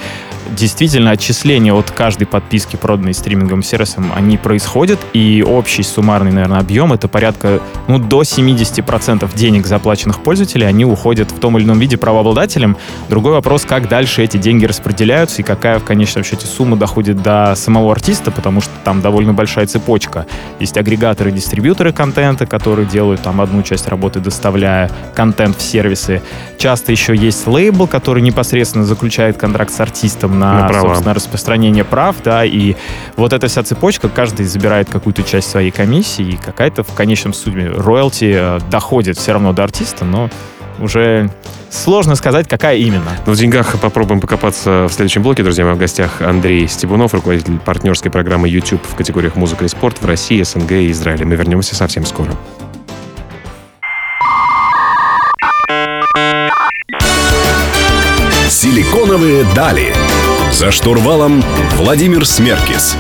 Действительно, 0.52 1.12
отчисления 1.12 1.74
от 1.74 1.90
каждой 1.90 2.28
подписки, 2.28 2.76
проданной 2.76 3.14
стриминговым 3.14 3.64
сервисом, 3.64 4.12
они 4.16 4.38
происходят, 4.38 5.00
и 5.14 5.44
общий 5.48 5.84
суммарный, 5.84 6.32
наверное, 6.32 6.60
объем 6.60 6.94
это 6.94 7.08
порядка, 7.08 7.62
ну, 7.88 7.98
до 7.98 8.22
70% 8.22 9.05
денег, 9.36 9.66
заплаченных 9.66 10.22
пользователей, 10.22 10.68
они 10.68 10.86
уходят 10.86 11.32
в 11.32 11.40
том 11.40 11.58
или 11.58 11.66
ином 11.66 11.80
виде 11.80 11.98
правообладателям. 11.98 12.78
Другой 13.10 13.34
вопрос, 13.34 13.64
как 13.66 13.88
дальше 13.88 14.24
эти 14.24 14.38
деньги 14.38 14.66
распределяются 14.66 15.42
и 15.42 15.46
какая 15.46 15.80
в 15.80 15.84
конечном 15.84 16.24
счете 16.24 16.48
сумма 16.48 16.76
доходит 16.78 17.22
до 17.22 17.54
самого 17.56 17.92
артиста, 17.92 18.32
потому 18.32 18.62
что 18.62 18.72
там 18.84 19.02
довольно 19.02 19.34
большая 19.34 19.68
цепочка. 19.68 20.26
Есть 20.60 20.78
агрегаторы, 20.78 21.32
дистрибьюторы 21.32 21.92
контента, 21.92 22.46
которые 22.46 22.88
делают 22.88 23.22
там 23.22 23.42
одну 23.42 23.62
часть 23.64 23.88
работы, 23.88 24.20
доставляя 24.20 24.90
контент 25.14 25.58
в 25.58 25.62
сервисы. 25.62 26.22
Часто 26.58 26.92
еще 26.92 27.16
есть 27.16 27.48
лейбл, 27.48 27.88
который 27.88 28.22
непосредственно 28.22 28.86
заключает 28.86 29.38
контракт 29.38 29.72
с 29.72 29.80
артистом 29.80 30.40
на, 30.40 30.68
на 30.68 30.82
собственно, 30.82 31.14
распространение 31.14 31.84
прав, 31.84 32.16
да, 32.24 32.46
и 32.46 32.76
вот 33.16 33.34
эта 33.34 33.48
вся 33.48 33.64
цепочка, 33.64 34.10
каждый 34.10 34.46
забирает 34.46 34.90
какую-то 34.90 35.24
часть 35.24 35.50
своей 35.50 35.72
комиссии, 35.72 36.26
и 36.26 36.38
какая-то 36.38 36.84
в 36.84 36.94
конечном 36.94 37.34
суде 37.34 37.68
роялти 37.68 38.34
э, 38.36 38.60
доходит 38.96 39.18
все 39.18 39.34
равно 39.34 39.52
до 39.52 39.66
артиста, 39.66 40.06
но 40.06 40.30
уже 40.80 41.30
сложно 41.70 42.16
сказать, 42.16 42.48
какая 42.48 42.78
именно. 42.78 43.12
Но 43.26 43.34
в 43.34 43.36
деньгах 43.36 43.78
попробуем 43.82 44.22
покопаться 44.22 44.88
в 44.90 44.94
следующем 44.94 45.22
блоке. 45.22 45.44
Друзья 45.44 45.66
мои, 45.66 45.74
в 45.74 45.78
гостях 45.78 46.22
Андрей 46.22 46.66
Стебунов, 46.66 47.14
руководитель 47.14 47.60
партнерской 47.60 48.10
программы 48.10 48.48
YouTube 48.48 48.82
в 48.88 48.96
категориях 48.96 49.36
музыка 49.36 49.66
и 49.66 49.68
спорт 49.68 50.02
в 50.02 50.06
России, 50.06 50.42
СНГ 50.42 50.72
и 50.72 50.92
Израиле. 50.92 51.26
Мы 51.26 51.36
вернемся 51.36 51.76
совсем 51.76 52.06
скоро. 52.06 52.32
Силиконовые 58.48 59.44
дали. 59.54 59.94
За 60.54 60.72
штурвалом 60.72 61.44
Владимир 61.76 62.26
Смеркис. 62.26 62.96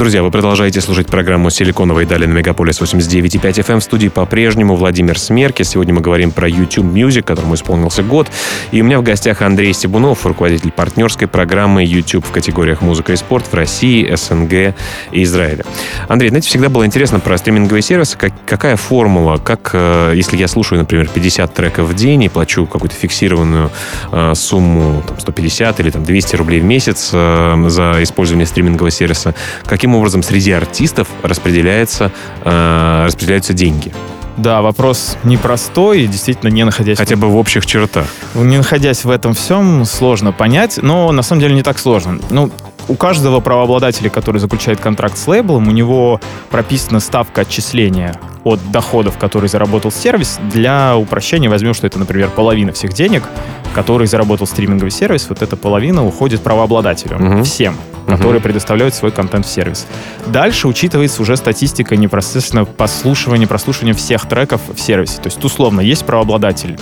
Друзья, 0.00 0.22
вы 0.22 0.30
продолжаете 0.30 0.80
слушать 0.80 1.08
программу 1.08 1.50
«Силиконовые 1.50 2.06
дали» 2.06 2.24
на 2.24 2.32
Мегаполис 2.32 2.80
89.5 2.80 3.38
FM. 3.38 3.80
В 3.80 3.82
студии 3.82 4.08
по-прежнему 4.08 4.74
Владимир 4.74 5.18
Смерки. 5.18 5.62
Сегодня 5.62 5.92
мы 5.92 6.00
говорим 6.00 6.30
про 6.30 6.48
YouTube 6.48 6.86
Music, 6.86 7.20
которому 7.20 7.54
исполнился 7.54 8.02
год. 8.02 8.26
И 8.70 8.80
у 8.80 8.84
меня 8.86 8.98
в 8.98 9.02
гостях 9.02 9.42
Андрей 9.42 9.74
Стебунов, 9.74 10.24
руководитель 10.24 10.70
партнерской 10.72 11.28
программы 11.28 11.84
YouTube 11.84 12.24
в 12.24 12.30
категориях 12.30 12.80
музыка 12.80 13.12
и 13.12 13.16
спорт 13.16 13.44
в 13.44 13.52
России, 13.52 14.10
СНГ 14.14 14.74
и 15.12 15.22
Израиле. 15.24 15.66
Андрей, 16.08 16.30
знаете, 16.30 16.48
всегда 16.48 16.70
было 16.70 16.86
интересно 16.86 17.20
про 17.20 17.36
стриминговые 17.36 17.82
сервисы. 17.82 18.16
Как, 18.16 18.32
какая 18.46 18.76
формула? 18.76 19.36
Как, 19.36 19.68
э, 19.74 20.14
если 20.16 20.38
я 20.38 20.48
слушаю, 20.48 20.78
например, 20.78 21.08
50 21.08 21.52
треков 21.52 21.88
в 21.88 21.92
день 21.92 22.22
и 22.22 22.30
плачу 22.30 22.64
какую-то 22.64 22.96
фиксированную 22.96 23.70
э, 24.12 24.32
сумму, 24.34 25.02
там, 25.06 25.20
150 25.20 25.78
или 25.80 25.90
там, 25.90 26.04
200 26.04 26.36
рублей 26.36 26.60
в 26.60 26.64
месяц 26.64 27.10
э, 27.12 27.64
за 27.68 28.02
использование 28.02 28.46
стримингового 28.46 28.90
сервиса, 28.90 29.34
каким 29.66 29.89
каким 29.90 29.98
образом 29.98 30.22
среди 30.22 30.52
артистов 30.52 31.08
распределяется, 31.22 32.12
э, 32.44 33.04
распределяются 33.06 33.52
деньги? 33.54 33.92
Да, 34.36 34.62
вопрос 34.62 35.16
непростой, 35.24 36.02
и 36.02 36.06
действительно 36.06 36.48
не 36.48 36.64
находясь... 36.64 36.96
Хотя 36.96 37.16
бы 37.16 37.26
в 37.28 37.36
общих 37.36 37.66
чертах. 37.66 38.06
Не 38.34 38.56
находясь 38.56 39.04
в 39.04 39.10
этом 39.10 39.34
всем, 39.34 39.84
сложно 39.84 40.30
понять, 40.30 40.78
но 40.80 41.10
на 41.10 41.22
самом 41.22 41.40
деле 41.40 41.54
не 41.54 41.62
так 41.62 41.78
сложно. 41.78 42.20
Ну, 42.30 42.50
у 42.90 42.96
каждого 42.96 43.38
правообладателя, 43.38 44.10
который 44.10 44.38
заключает 44.38 44.80
контракт 44.80 45.16
с 45.16 45.28
лейблом, 45.28 45.68
у 45.68 45.70
него 45.70 46.20
прописана 46.50 46.98
ставка 46.98 47.42
отчисления 47.42 48.16
от 48.42 48.58
доходов, 48.72 49.16
которые 49.16 49.48
заработал 49.48 49.92
сервис. 49.92 50.40
Для 50.52 50.96
упрощения 50.96 51.48
возьмем, 51.48 51.72
что 51.72 51.86
это, 51.86 52.00
например, 52.00 52.30
половина 52.30 52.72
всех 52.72 52.92
денег, 52.92 53.22
которые 53.76 54.08
заработал 54.08 54.48
стриминговый 54.48 54.90
сервис. 54.90 55.26
Вот 55.28 55.40
эта 55.40 55.56
половина 55.56 56.04
уходит 56.04 56.42
правообладателю. 56.42 57.18
Мгм. 57.18 57.44
Всем 57.44 57.76
которые 58.08 58.40
предоставляют 58.40 58.92
свой 58.92 59.12
контент 59.12 59.46
в 59.46 59.48
сервис. 59.48 59.86
Дальше 60.26 60.66
учитывается 60.66 61.22
уже 61.22 61.36
статистика 61.36 61.94
непосредственно 61.94 62.64
прослушивания, 62.64 63.46
прослушивания 63.46 63.94
всех 63.94 64.26
треков 64.26 64.62
в 64.74 64.80
сервисе. 64.80 65.18
То 65.18 65.26
есть, 65.26 65.44
условно, 65.44 65.80
есть 65.80 66.04
правообладатель 66.04 66.76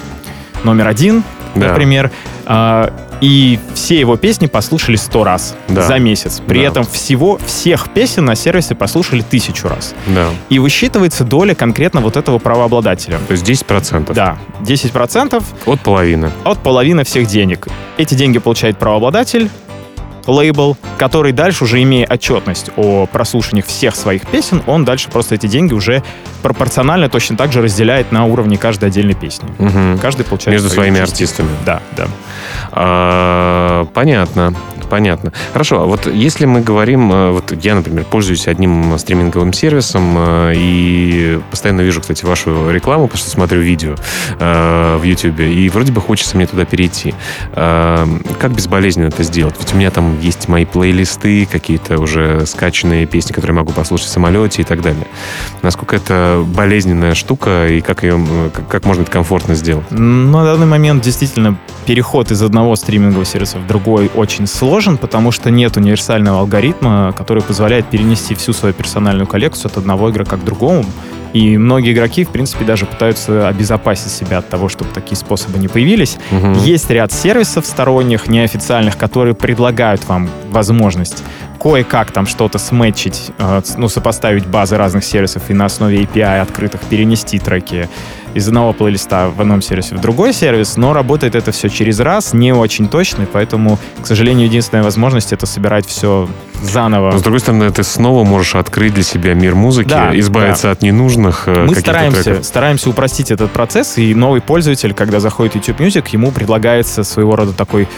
номер 0.64 0.88
один, 0.88 1.22
Да. 1.54 1.68
например, 1.68 2.10
а, 2.46 2.94
и 3.20 3.58
все 3.74 3.98
его 3.98 4.16
песни 4.16 4.46
послушали 4.46 4.96
сто 4.96 5.24
раз 5.24 5.54
Да. 5.68 5.82
за 5.82 5.98
месяц. 5.98 6.40
При 6.46 6.60
Да. 6.60 6.68
этом 6.68 6.84
всего 6.84 7.38
всех 7.46 7.88
песен 7.92 8.24
на 8.24 8.34
сервисе 8.34 8.74
послушали 8.74 9.22
тысячу 9.22 9.68
раз. 9.68 9.94
Да. 10.06 10.28
И 10.48 10.58
высчитывается 10.58 11.24
доля 11.24 11.54
конкретно 11.54 12.00
вот 12.00 12.16
этого 12.16 12.38
правообладателя. 12.38 13.18
То 13.26 13.32
есть 13.32 13.44
10% 13.44 14.14
Да, 14.14 14.38
10% 14.60 15.42
от 15.66 15.80
половины. 15.80 16.30
от 16.44 16.62
половины 16.62 17.04
всех 17.04 17.26
денег. 17.26 17.68
Эти 17.96 18.14
деньги 18.14 18.38
получает 18.38 18.78
правообладатель, 18.78 19.50
лейбл, 20.28 20.76
который 20.98 21.32
дальше 21.32 21.64
уже 21.64 21.82
имея 21.82 22.06
отчетность 22.06 22.70
о 22.76 23.06
прослушиваниях 23.06 23.66
всех 23.66 23.96
своих 23.96 24.26
песен, 24.26 24.62
он 24.66 24.84
дальше 24.84 25.08
просто 25.10 25.34
эти 25.34 25.46
деньги 25.46 25.72
уже 25.72 26.02
пропорционально 26.42 27.08
точно 27.08 27.36
так 27.36 27.52
же 27.52 27.62
разделяет 27.62 28.12
на 28.12 28.26
уровне 28.26 28.56
каждой 28.58 28.90
отдельной 28.90 29.14
песни. 29.14 29.48
Мгм. 29.58 29.98
Каждый 29.98 30.24
получает 30.24 30.60
Между 30.60 30.70
своими 30.70 31.00
артистами. 31.00 31.48
Да, 31.64 31.80
да. 31.96 32.06
А, 32.72 33.86
понятно, 33.94 34.54
понятно. 34.88 35.32
Хорошо, 35.52 35.82
а 35.82 35.86
вот 35.86 36.06
если 36.06 36.46
мы 36.46 36.60
говорим, 36.60 37.12
э, 37.12 37.30
вот 37.30 37.52
я, 37.64 37.74
например, 37.74 38.04
пользуюсь 38.04 38.48
одним 38.48 38.98
стриминговым 38.98 39.52
сервисом 39.52 40.14
э, 40.16 40.52
и 40.56 41.40
постоянно 41.50 41.82
вижу, 41.82 42.00
кстати, 42.00 42.24
вашу 42.24 42.70
рекламу, 42.70 43.06
потому 43.06 43.18
что 43.18 43.30
смотрю 43.30 43.60
видео 43.60 43.94
э, 44.38 44.96
в 45.00 45.02
YouTube, 45.04 45.40
и 45.40 45.68
вроде 45.68 45.92
бы 45.92 46.00
хочется 46.00 46.36
мне 46.36 46.46
туда 46.46 46.64
перейти. 46.64 47.14
Как 47.54 48.52
безболезненно 48.54 49.06
это 49.08 49.22
сделать? 49.22 49.54
Ведь 49.58 49.72
у 49.72 49.76
меня 49.76 49.90
там 49.90 50.18
есть 50.20 50.48
мои 50.48 50.64
плейлисты, 50.64 51.46
какие-то 51.50 51.98
уже 51.98 52.46
скачанные 52.46 53.06
песни, 53.06 53.32
которые 53.32 53.56
могу 53.56 53.72
послушать 53.72 54.08
в 54.08 54.10
самолете 54.10 54.62
и 54.62 54.64
так 54.64 54.80
далее. 54.82 55.06
Насколько 55.62 55.96
это 55.96 56.44
болезненная 56.46 57.14
штука 57.14 57.68
и 57.68 57.80
как 57.80 58.02
ее, 58.02 58.20
как- 58.70 58.84
можно 58.84 59.02
это 59.02 59.10
комфортно 59.10 59.54
сделать? 59.54 59.90
На 59.90 60.44
данный 60.44 60.66
момент 60.66 61.02
действительно 61.02 61.58
переход 61.86 62.30
из 62.30 62.42
одного 62.42 62.76
стримингового 62.76 63.24
сервиса 63.24 63.58
в 63.58 63.66
другой 63.66 64.10
очень 64.14 64.46
сложен, 64.78 64.96
потому 64.96 65.32
что 65.32 65.50
нет 65.50 65.76
универсального 65.76 66.38
алгоритма, 66.38 67.12
который 67.16 67.42
позволяет 67.42 67.86
перенести 67.86 68.36
всю 68.36 68.52
свою 68.52 68.72
персональную 68.72 69.26
коллекцию 69.26 69.72
от 69.72 69.78
одного 69.78 70.10
игрока 70.10 70.36
к 70.36 70.44
другому. 70.44 70.84
И 71.32 71.58
многие 71.58 71.92
игроки, 71.92 72.24
в 72.24 72.28
принципе, 72.28 72.64
даже 72.64 72.86
пытаются 72.86 73.48
обезопасить 73.48 74.12
себя 74.12 74.38
от 74.38 74.48
того, 74.48 74.68
чтобы 74.68 74.90
такие 74.94 75.16
способы 75.16 75.58
не 75.58 75.66
появились. 75.66 76.16
Мгм. 76.30 76.52
Есть 76.54 76.90
ряд 76.90 77.12
сервисов 77.12 77.66
сторонних, 77.66 78.28
неофициальных, 78.28 78.96
которые 78.96 79.34
предлагают 79.34 80.06
вам 80.08 80.30
возможность 80.50 81.24
кое-как 81.60 82.12
там 82.12 82.26
что-то 82.26 82.58
сметчить, 82.58 83.32
э, 83.38 83.62
ну, 83.76 83.88
сопоставить 83.88 84.46
базы 84.46 84.76
разных 84.76 85.04
сервисов 85.04 85.42
и 85.50 85.54
на 85.54 85.64
основе 85.64 86.02
API 86.04 86.40
открытых 86.40 86.80
перенести 86.82 87.40
треки 87.40 87.88
из 88.34 88.46
одного 88.48 88.72
плейлиста 88.72 89.30
в 89.34 89.40
одном 89.40 89.62
сервисе 89.62 89.94
в 89.94 90.00
другой 90.00 90.32
сервис, 90.32 90.76
но 90.76 90.92
работает 90.92 91.34
это 91.34 91.52
все 91.52 91.68
через 91.68 92.00
раз, 92.00 92.32
не 92.32 92.52
очень 92.52 92.88
точно, 92.88 93.22
и 93.22 93.26
поэтому, 93.26 93.78
к 94.02 94.06
сожалению, 94.06 94.46
единственная 94.46 94.84
возможность 94.84 95.32
это 95.32 95.46
собирать 95.46 95.86
все 95.86 96.28
заново. 96.62 97.12
Но, 97.12 97.18
с 97.18 97.22
другой 97.22 97.40
стороны, 97.40 97.70
ты 97.70 97.82
снова 97.82 98.24
можешь 98.24 98.54
открыть 98.54 98.94
для 98.94 99.04
себя 99.04 99.34
мир 99.34 99.54
музыки, 99.54 99.88
Да, 99.88 100.18
избавиться 100.18 100.70
от 100.70 100.82
ненужных 100.82 101.44
э, 101.46 101.66
Мы 101.66 101.76
стараемся, 101.76 102.22
треков. 102.24 102.44
стараемся 102.44 102.90
упростить 102.90 103.30
этот 103.30 103.50
процесс, 103.52 103.96
и 103.98 104.14
новый 104.14 104.40
пользователь, 104.40 104.92
когда 104.92 105.20
заходит 105.20 105.54
YouTube 105.54 105.80
Music, 105.80 106.04
ему 106.12 106.32
предлагается 106.32 107.04
своего 107.04 107.36
рода 107.36 107.52
такой 107.52 107.88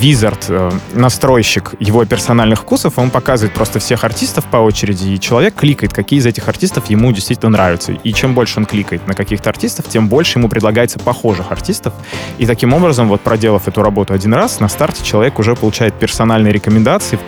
визард, 0.00 0.46
э, 0.48 0.70
настройщик 0.92 1.74
его 1.78 2.04
персональных 2.04 2.60
вкусов, 2.60 2.98
он 2.98 3.10
показывает 3.10 3.54
просто 3.54 3.78
всех 3.78 4.04
артистов 4.04 4.44
по 4.46 4.56
очереди, 4.56 5.08
и 5.08 5.20
человек 5.20 5.54
кликает, 5.54 5.92
какие 5.92 6.18
из 6.18 6.26
этих 6.26 6.48
артистов 6.48 6.90
ему 6.90 7.12
действительно 7.12 7.50
нравятся. 7.50 7.92
И 7.92 8.12
чем 8.12 8.34
больше 8.34 8.58
он 8.58 8.66
кликает 8.66 9.06
на 9.06 9.14
каких-то 9.14 9.50
артистов, 9.50 9.86
тем 9.88 10.08
больше 10.08 10.38
ему 10.38 10.48
предлагается 10.48 10.98
похожих 10.98 11.52
артистов. 11.52 11.94
И 12.38 12.46
таким 12.46 12.72
образом, 12.72 13.08
вот 13.08 13.20
проделав 13.20 13.68
эту 13.68 13.82
работу 13.82 14.14
один 14.14 14.34
раз, 14.34 14.60
на 14.60 14.68
старте 14.68 15.04
человек 15.04 15.38
уже 15.38 15.54
получает 15.54 15.94
персональные 15.94 16.52
рекомендации, 16.52 17.18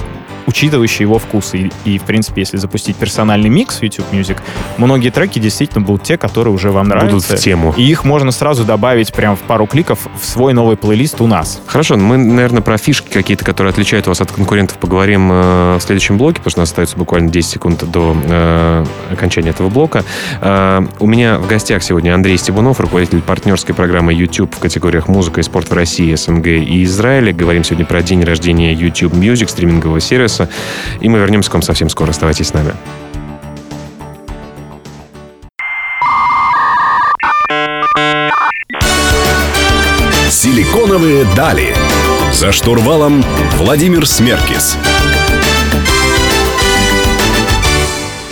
учитывающие 0.47 1.07
его 1.07 1.19
вкусы. 1.19 1.71
И, 1.85 1.95
и, 1.95 1.99
в 1.99 2.03
принципе, 2.03 2.43
если 2.43 2.57
запустить 2.57 2.97
персональный 2.97 3.49
микс 3.49 3.81
YouTube 3.83 4.07
Music, 4.13 4.39
многие 4.79 5.11
треки 5.11 5.39
действительно 5.39 5.81
будут 5.85 6.03
те, 6.03 6.17
которые 6.17 6.53
уже 6.55 6.71
вам 6.71 6.89
Будут 6.89 7.03
нравятся. 7.03 7.37
в 7.37 7.41
тему. 7.41 7.75
И 7.77 7.83
их 7.83 8.05
можно 8.05 8.33
сразу 8.33 8.65
добавить 8.65 9.13
прям 9.13 9.37
в 9.37 9.41
пару 9.41 9.67
кликов 9.67 10.01
в 10.21 10.25
свой 10.25 10.53
новый 10.53 10.77
плейлист 10.77 11.21
у 11.21 11.27
нас. 11.27 11.61
Хорошо, 11.67 11.97
мы, 11.97 12.17
наверное, 12.17 12.63
про 12.63 12.79
фишки 12.79 13.11
какие-то, 13.13 13.45
которые 13.45 13.71
отличают 13.71 14.07
вас 14.07 14.21
от 14.21 14.33
конкурентов, 14.33 14.79
поговорим 14.79 15.31
э, 15.33 15.77
в 15.79 15.83
следующем 15.83 16.19
блоке, 16.19 16.39
потому 16.39 16.51
что 16.51 16.61
у 16.61 16.63
нас 16.63 16.71
остается 16.71 16.97
буквально 16.97 17.31
10 17.31 17.51
секунд 17.51 17.91
до 17.91 18.17
э, 18.25 18.85
окончания 19.13 19.51
этого 19.51 19.69
блока. 19.69 20.05
Э, 20.41 20.85
у 20.99 21.07
меня 21.07 21.39
в 21.39 21.47
гостях 21.47 21.83
сегодня 21.83 22.15
Андрей 22.15 22.37
Стебунов, 22.37 22.81
руководитель 22.81 23.21
партнерской 23.21 23.75
программы 23.75 24.13
YouTube 24.13 24.55
в 24.55 24.59
категориях 24.59 25.09
музыка 25.09 25.41
и 25.41 25.43
спорт 25.43 25.71
в 25.71 25.73
России, 25.73 26.15
СНГ 26.15 26.47
и 26.47 26.85
Израиле. 26.85 27.33
Говорим 27.33 27.65
сегодня 27.65 27.87
про 27.87 28.03
день 28.03 28.25
рождения 28.25 28.73
YouTube 28.73 29.15
Music, 29.15 29.49
стримингового 29.49 30.01
сервиса. 30.01 30.32
И 31.01 31.09
мы 31.09 31.19
вернемся 31.19 31.51
к 31.51 31.55
вам 31.55 31.63
совсем 31.63 31.89
скоро. 31.89 32.11
Оставайтесь 32.11 32.49
с 32.49 32.55
нами. 32.55 32.75
Силиконовые 40.31 41.25
дали. 41.37 41.75
За 42.33 42.53
штурвалом 42.53 43.25
Владимир 43.59 44.07
Смеркис. 44.07 44.77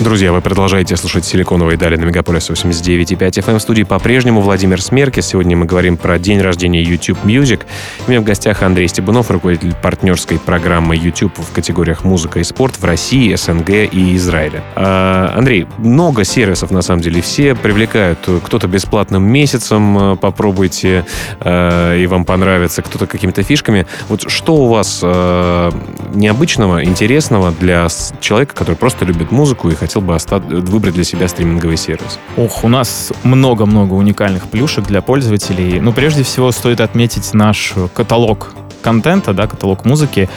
Друзья, 0.01 0.31
вы 0.33 0.41
продолжаете 0.41 0.97
слушать 0.97 1.25
«Силиконовые 1.25 1.77
дали» 1.77 1.95
на 1.95 2.05
Мегаполис 2.05 2.49
89.5 2.49 3.17
FM. 3.17 3.59
В 3.59 3.61
студии 3.61 3.83
по-прежнему 3.83 4.41
Владимир 4.41 4.81
Смеркис. 4.81 5.27
Сегодня 5.27 5.55
мы 5.55 5.67
говорим 5.67 5.95
про 5.95 6.17
день 6.17 6.41
рождения 6.41 6.81
YouTube 6.81 7.19
Music. 7.23 7.61
У 8.07 8.09
меня 8.09 8.19
в 8.19 8.23
гостях 8.23 8.63
Андрей 8.63 8.87
Стебунов, 8.87 9.29
руководитель 9.29 9.75
партнерской 9.75 10.39
программы 10.39 10.95
YouTube 10.95 11.37
в 11.37 11.53
категориях 11.53 12.03
музыка 12.03 12.39
и 12.39 12.43
спорт 12.43 12.79
в 12.79 12.83
России, 12.83 13.35
СНГ 13.35 13.69
и 13.69 14.15
Израиле. 14.15 14.63
А, 14.75 15.35
Андрей, 15.37 15.67
много 15.77 16.23
сервисов, 16.23 16.71
на 16.71 16.81
самом 16.81 17.03
деле, 17.03 17.21
все 17.21 17.53
привлекают. 17.53 18.27
Кто-то 18.43 18.67
бесплатным 18.67 19.21
месяцем 19.21 20.13
э, 20.13 20.15
попробуйте, 20.15 21.05
э, 21.41 21.99
и 21.99 22.07
вам 22.07 22.25
понравится, 22.25 22.81
кто-то 22.81 23.05
какими-то 23.05 23.43
фишками. 23.43 23.85
Вот 24.09 24.31
что 24.31 24.55
у 24.55 24.67
вас 24.67 25.01
э, 25.03 25.71
необычного, 26.15 26.83
интересного 26.83 27.51
для 27.51 27.87
человека, 28.19 28.55
который 28.55 28.75
просто 28.75 29.05
любит 29.05 29.31
музыку 29.31 29.69
и 29.69 29.75
хотел 29.75 29.90
бы 29.99 30.15
оста- 30.15 30.39
выбрать 30.39 30.93
для 30.93 31.03
себя 31.03 31.27
стриминговый 31.27 31.75
сервис? 31.77 32.19
Ох, 32.37 32.63
у 32.63 32.69
нас 32.69 33.11
много-много 33.23 33.95
уникальных 33.95 34.47
плюшек 34.47 34.85
для 34.85 35.01
пользователей. 35.01 35.79
Ну, 35.81 35.91
прежде 35.91 36.23
всего, 36.23 36.51
стоит 36.51 36.79
отметить 36.79 37.33
наш 37.33 37.73
каталог 37.93 38.53
контента, 38.81 39.33
да, 39.33 39.47
каталог 39.47 39.85
музыки. 39.85 40.29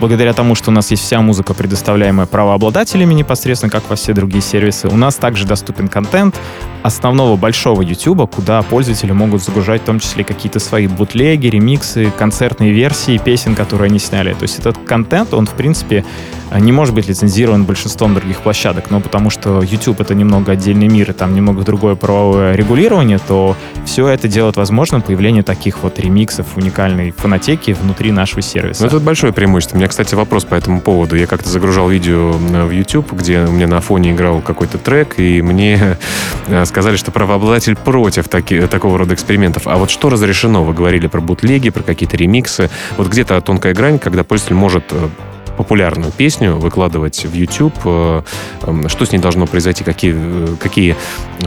Благодаря 0.00 0.32
тому, 0.32 0.54
что 0.54 0.70
у 0.70 0.74
нас 0.74 0.90
есть 0.90 1.02
вся 1.02 1.20
музыка, 1.20 1.52
предоставляемая 1.52 2.26
правообладателями 2.26 3.12
непосредственно, 3.12 3.70
как 3.70 3.88
во 3.90 3.96
все 3.96 4.14
другие 4.14 4.40
сервисы, 4.40 4.88
у 4.88 4.96
нас 4.96 5.16
также 5.16 5.46
доступен 5.46 5.88
контент 5.88 6.34
основного 6.82 7.36
большого 7.36 7.82
YouTube, 7.82 8.30
куда 8.34 8.62
пользователи 8.62 9.12
могут 9.12 9.42
загружать 9.42 9.82
в 9.82 9.84
том 9.84 10.00
числе 10.00 10.24
какие-то 10.24 10.58
свои 10.58 10.86
бутлеги, 10.86 11.48
ремиксы, 11.48 12.10
концертные 12.16 12.72
версии 12.72 13.18
песен, 13.18 13.54
которые 13.54 13.88
они 13.88 13.98
сняли. 13.98 14.32
То 14.32 14.44
есть 14.44 14.58
этот 14.58 14.78
контент, 14.78 15.34
он, 15.34 15.46
в 15.46 15.52
принципе, 15.52 16.06
не 16.58 16.72
может 16.72 16.94
быть 16.94 17.06
лицензирован 17.06 17.64
большинством 17.64 18.14
других 18.14 18.40
площадок, 18.40 18.90
но 18.90 19.00
потому 19.00 19.30
что 19.30 19.62
YouTube— 19.62 20.00
это 20.02 20.14
немного 20.14 20.52
отдельный 20.52 20.88
мир, 20.88 21.10
и 21.10 21.12
там 21.12 21.34
немного 21.34 21.62
другое 21.62 21.94
правовое 21.94 22.54
регулирование, 22.54 23.18
то 23.18 23.56
все 23.84 24.08
это 24.08 24.26
делает 24.26 24.56
возможным 24.56 25.02
появление 25.02 25.42
таких 25.42 25.82
вот 25.82 25.98
ремиксов 26.00 26.56
уникальной 26.56 27.12
фонотеки 27.12 27.76
внутри 27.80 28.10
нашего 28.10 28.42
сервиса. 28.42 28.82
Ну, 28.82 28.88
это 28.88 29.00
большое 29.00 29.32
преимущество. 29.32 29.76
Меня, 29.76 29.86
кстати, 29.90 30.14
вопрос 30.14 30.44
по 30.44 30.54
этому 30.54 30.80
поводу. 30.80 31.16
Я 31.16 31.26
как-то 31.26 31.48
загружал 31.48 31.88
видео 31.90 32.30
в 32.30 32.70
YouTube, 32.70 33.12
где 33.12 33.40
у 33.40 33.50
меня 33.50 33.66
на 33.66 33.80
фоне 33.80 34.12
играл 34.12 34.40
какой-то 34.40 34.78
трек, 34.78 35.18
и 35.18 35.42
мне 35.42 35.98
э, 36.46 36.64
сказали, 36.64 36.96
что 36.96 37.10
правообладатель 37.10 37.74
против 37.74 38.28
таки- 38.28 38.68
такого 38.68 38.98
рода 38.98 39.14
экспериментов. 39.14 39.66
А 39.66 39.76
вот 39.76 39.90
что 39.90 40.08
разрешено? 40.08 40.64
Вы 40.64 40.74
говорили 40.74 41.08
про 41.08 41.20
бутлеги, 41.20 41.70
про 41.70 41.82
какие-то 41.82 42.16
ремиксы. 42.16 42.70
Вот 42.96 43.08
где-то 43.08 43.40
тонкая 43.40 43.74
грань, 43.74 43.98
когда 43.98 44.22
пользователь 44.22 44.54
может 44.54 44.84
э, 44.92 45.08
популярную 45.60 46.10
песню 46.10 46.56
выкладывать 46.56 47.26
в 47.26 47.34
YouTube, 47.34 47.74
э, 47.84 48.22
эм, 48.62 48.88
что 48.88 49.04
с 49.04 49.12
ней 49.12 49.18
должно 49.18 49.46
произойти, 49.46 49.84
какие, 49.84 50.14
э, 50.16 50.56
какие 50.58 50.96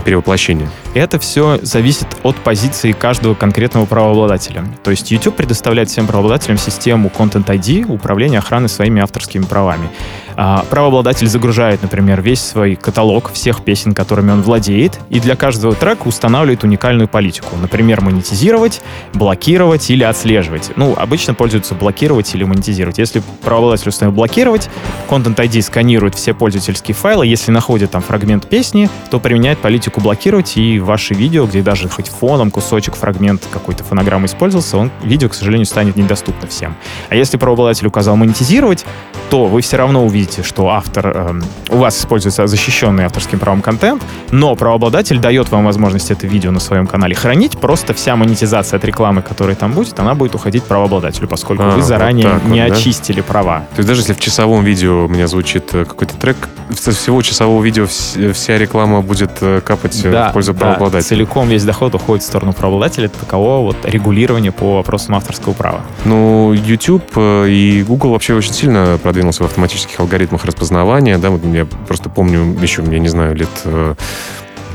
перевоплощения? 0.06 0.70
Это 0.94 1.18
все 1.18 1.58
зависит 1.64 2.06
от 2.22 2.36
позиции 2.36 2.92
каждого 2.92 3.34
конкретного 3.34 3.88
правообладателя. 3.88 4.66
То 4.84 4.92
есть 4.92 5.10
YouTube 5.10 5.36
предоставляет 5.36 5.90
всем 5.90 6.06
правообладателям 6.06 6.60
систему 6.60 7.12
Content 7.16 7.48
ID 7.48 7.92
управления 7.92 8.38
охраной 8.38 8.70
своими 8.70 9.02
авторскими 9.02 9.46
правами. 9.46 9.90
А, 10.36 10.66
правообладатель 10.70 11.28
загружает, 11.28 11.82
например, 11.82 12.22
весь 12.22 12.42
свой 12.42 12.76
каталог 12.76 13.32
всех 13.32 13.64
песен, 13.64 13.94
которыми 13.94 14.32
он 14.32 14.42
владеет, 14.42 15.00
и 15.10 15.20
для 15.20 15.36
каждого 15.36 15.76
трека 15.76 16.08
устанавливает 16.08 16.64
уникальную 16.64 17.08
политику. 17.08 17.56
Например, 17.62 18.02
монетизировать, 18.02 18.82
блокировать 19.14 19.90
или 19.90 20.04
отслеживать. 20.04 20.72
Ну, 20.76 20.96
обычно 20.98 21.34
пользуются 21.34 21.76
блокировать 21.76 22.34
или 22.36 22.44
монетизировать. 22.44 22.98
Если 22.98 23.22
правообладатель 23.42 23.90
установил 23.90 24.16
блокировать, 24.16 24.70
Content 25.10 25.36
ID 25.36 25.62
сканирует 25.62 26.16
все 26.16 26.34
пользовательские 26.34 26.96
файлы. 26.96 27.28
Если 27.28 27.52
находит 27.52 27.92
там 27.92 28.02
фрагмент 28.02 28.48
песни, 28.48 28.90
то 29.12 29.20
применяет 29.20 29.60
политику 29.60 30.02
блокировать, 30.02 30.58
и 30.58 30.80
ваши 30.80 31.14
видео, 31.14 31.46
где 31.46 31.62
даже 31.62 31.90
хоть 31.90 32.10
фоном 32.10 32.52
кусочек, 32.52 32.96
фрагмент 32.96 33.44
какой-то 33.52 33.84
фонограммы 33.84 34.26
использовался, 34.26 34.78
он, 34.78 34.92
видео, 35.04 35.30
к 35.30 35.34
сожалению, 35.34 35.66
станет 35.66 35.96
недоступно 35.96 36.48
всем. 36.48 36.76
А 37.10 37.16
если 37.16 37.38
правообладатель 37.38 37.88
указал 37.88 38.16
монетизировать, 38.16 38.86
то 39.30 39.46
вы 39.46 39.62
все 39.62 39.78
равно 39.78 40.06
увидите 40.06 40.23
видите, 40.24 40.44
что 40.44 40.70
автор, 40.70 41.12
э, 41.14 41.42
у 41.70 41.78
вас 41.78 42.00
используется 42.00 42.48
защищенный 42.48 43.04
авторским 43.04 43.40
правом 43.40 43.62
контент, 43.62 44.02
но 44.32 44.56
правообладатель 44.56 45.20
дает 45.20 45.52
вам 45.52 45.66
возможность 45.66 46.12
это 46.12 46.28
видео 46.28 46.52
на 46.52 46.60
своем 46.60 46.88
канале 46.88 47.14
хранить, 47.14 47.60
просто 47.60 47.94
вся 47.94 48.16
монетизация 48.16 48.78
от 48.78 48.86
рекламы, 48.86 49.22
которая 49.22 49.56
там 49.56 49.74
будет, 49.74 50.00
она 50.00 50.16
будет 50.16 50.36
уходить 50.36 50.64
правообладателю, 50.64 51.28
поскольку 51.28 51.64
а, 51.64 51.76
вы 51.76 51.82
заранее 51.82 52.30
вот 52.30 52.46
не 52.46 52.64
вот, 52.64 52.72
очистили 52.72 53.18
да? 53.18 53.24
права. 53.24 53.60
То 53.76 53.80
есть 53.80 53.88
даже 53.88 54.02
если 54.02 54.14
в 54.14 54.20
часовом 54.20 54.64
видео 54.64 55.06
у 55.06 55.08
меня 55.10 55.28
звучит 55.28 55.74
э, 55.74 55.84
какой-то 55.84 56.16
трек, 56.16 56.38
со 56.72 56.92
всего 56.92 57.22
часового 57.22 57.62
видео 57.62 57.86
вся 57.86 58.58
реклама 58.58 59.02
будет 59.02 59.32
э, 59.42 59.62
капать 59.62 60.00
э, 60.06 60.12
да, 60.12 60.30
в 60.30 60.34
пользу 60.34 60.54
правообладателя. 60.54 61.02
Да, 61.02 61.08
целиком 61.08 61.50
весь 61.50 61.66
доход 61.66 61.96
уходит 61.96 62.24
в 62.24 62.28
сторону 62.28 62.54
правообладателя, 62.54 63.10
таково 63.10 63.62
вот 63.62 63.78
регулирование 63.84 64.52
по 64.54 64.76
вопросам 64.76 65.16
авторского 65.16 65.54
права. 65.54 65.82
Ну, 66.06 66.54
YouTube 66.54 67.18
и 67.18 67.84
Google 67.86 68.12
вообще 68.12 68.34
очень 68.34 68.54
сильно 68.54 68.98
продвинулся 69.04 69.44
в 69.44 69.48
автоматических 69.48 70.00
алгоритмах 70.00 70.13
алгоритмах 70.14 70.46
распознавания, 70.46 71.18
да, 71.18 71.32
вот 71.32 71.44
я 71.44 71.66
просто 71.66 72.10
помню 72.10 72.56
еще, 72.62 72.84
я 72.84 73.00
не 73.00 73.08
знаю, 73.08 73.36
лет 73.36 73.50
э, 73.66 73.96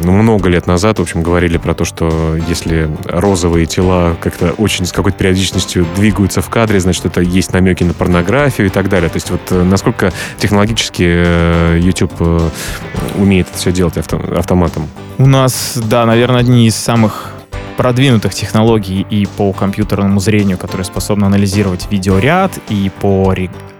ну, 0.00 0.12
много 0.12 0.48
лет 0.48 0.66
назад, 0.66 0.98
в 0.98 1.02
общем, 1.02 1.22
говорили 1.22 1.58
про 1.58 1.74
то, 1.74 1.84
что 1.84 2.36
если 2.48 2.90
розовые 3.04 3.66
тела 3.66 4.16
как-то 4.20 4.50
очень 4.52 4.84
с 4.84 4.92
какой-то 4.92 5.16
периодичностью 5.16 5.86
двигаются 5.94 6.40
в 6.40 6.48
кадре, 6.48 6.80
значит, 6.80 7.06
это 7.06 7.20
есть 7.20 7.52
намеки 7.52 7.84
на 7.84 7.94
порнографию 7.94 8.66
и 8.66 8.70
так 8.70 8.88
далее. 8.88 9.08
То 9.08 9.16
есть 9.16 9.30
вот 9.30 9.40
э, 9.50 9.62
насколько 9.62 10.12
технологически 10.38 11.04
э, 11.06 11.78
YouTube 11.80 12.20
умеет 13.16 13.48
это 13.48 13.58
все 13.58 13.70
делать 13.70 13.96
автоматом? 13.96 14.88
У 15.18 15.26
нас, 15.26 15.74
да, 15.76 16.04
наверное, 16.04 16.40
одни 16.40 16.66
из 16.66 16.74
самых 16.74 17.37
продвинутых 17.78 18.34
технологий 18.34 19.06
и 19.08 19.24
по 19.24 19.54
компьютерному 19.54 20.20
зрению, 20.20 20.58
которые 20.58 20.84
способны 20.84 21.24
анализировать 21.24 21.90
видеоряд, 21.90 22.58
и 22.68 22.90
по 23.00 23.32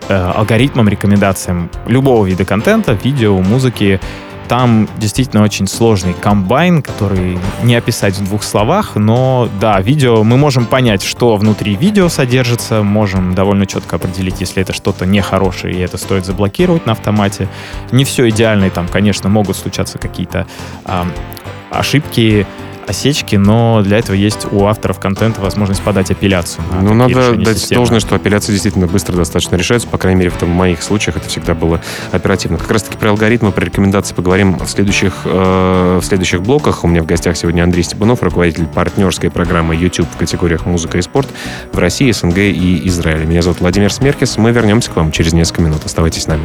Э, 0.08 0.32
алгоритмам, 0.34 0.88
рекомендациям 0.88 1.70
любого 1.86 2.24
вида 2.24 2.46
контента, 2.46 2.92
видео, 2.92 3.38
музыки. 3.40 4.00
Там 4.48 4.88
действительно 4.96 5.42
очень 5.42 5.66
сложный 5.66 6.14
комбайн, 6.14 6.80
который 6.80 7.38
не 7.62 7.74
описать 7.74 8.16
в 8.16 8.24
двух 8.24 8.42
словах, 8.42 8.96
но 8.96 9.50
да, 9.60 9.78
видео, 9.82 10.24
мы 10.24 10.38
можем 10.38 10.64
понять, 10.64 11.02
что 11.02 11.36
внутри 11.36 11.74
видео 11.74 12.08
содержится, 12.08 12.82
можем 12.82 13.34
довольно 13.34 13.66
четко 13.66 13.96
определить, 13.96 14.40
если 14.40 14.62
это 14.62 14.72
что-то 14.72 15.04
нехорошее, 15.04 15.74
и 15.74 15.80
это 15.80 15.98
стоит 15.98 16.24
заблокировать 16.24 16.86
на 16.86 16.92
автомате. 16.92 17.46
Не 17.92 18.04
все 18.04 18.30
идеально, 18.30 18.64
и 18.66 18.70
там, 18.70 18.88
конечно, 18.88 19.28
могут 19.28 19.58
случаться 19.58 19.98
какие-то 19.98 20.46
э, 20.86 21.02
ошибки, 21.70 22.46
осечки, 22.88 23.37
но 23.37 23.83
для 23.83 23.99
этого 23.99 24.16
есть 24.16 24.47
у 24.50 24.66
авторов 24.66 24.99
контента 24.99 25.40
возможность 25.40 25.83
подать 25.83 26.11
апелляцию. 26.11 26.64
ну, 26.80 26.95
надо 26.95 27.35
дать 27.37 27.59
системы. 27.59 27.80
должное, 27.80 28.00
что 28.00 28.14
апелляции 28.14 28.52
действительно 28.52 28.87
быстро 28.87 29.16
достаточно 29.16 29.57
решаются. 29.57 29.88
По 29.88 29.99
крайней 29.99 30.21
мере, 30.21 30.30
в, 30.30 30.37
там, 30.37 30.50
в 30.50 30.54
моих 30.54 30.83
случаях 30.83 31.16
это 31.16 31.28
всегда 31.28 31.54
было 31.54 31.80
оперативно. 32.12 32.59
Как 32.59 32.71
раз-таки 32.71 32.97
про 32.97 33.11
алгоритмы, 33.11 33.52
про 33.52 33.64
рекомендации 33.64 34.14
поговорим 34.14 34.59
в 34.59 34.68
следующих, 34.68 35.12
э, 35.25 35.99
в 36.00 36.04
следующих 36.04 36.42
блоках. 36.42 36.85
У 36.85 36.88
меня 36.88 37.02
в 37.02 37.07
гостях 37.07 37.37
сегодня 37.37 37.62
Андрей 37.62 37.83
Стебунов, 37.83 38.23
руководитель 38.23 38.66
партнерской 38.66 39.30
программы 39.30 39.76
YouTube 39.76 40.09
в 40.12 40.16
категориях 40.16 40.66
музыка 40.66 40.99
и 40.99 41.02
спорт 41.02 41.28
в 41.73 41.78
России, 41.78 42.11
СНГ 42.11 42.38
и 42.38 42.87
Израиле. 42.88 43.26
Меня 43.26 43.42
зовут 43.42 43.61
Владимир 43.61 43.92
Смеркис. 43.92 44.38
Мы 44.38 44.52
вернемся 44.52 44.90
к 44.90 44.97
вам 44.97 45.12
через 45.12 45.33
несколько 45.33 45.62
минут. 45.62 45.85
Оставайтесь 45.85 46.22
с 46.22 46.27
нами. 46.27 46.44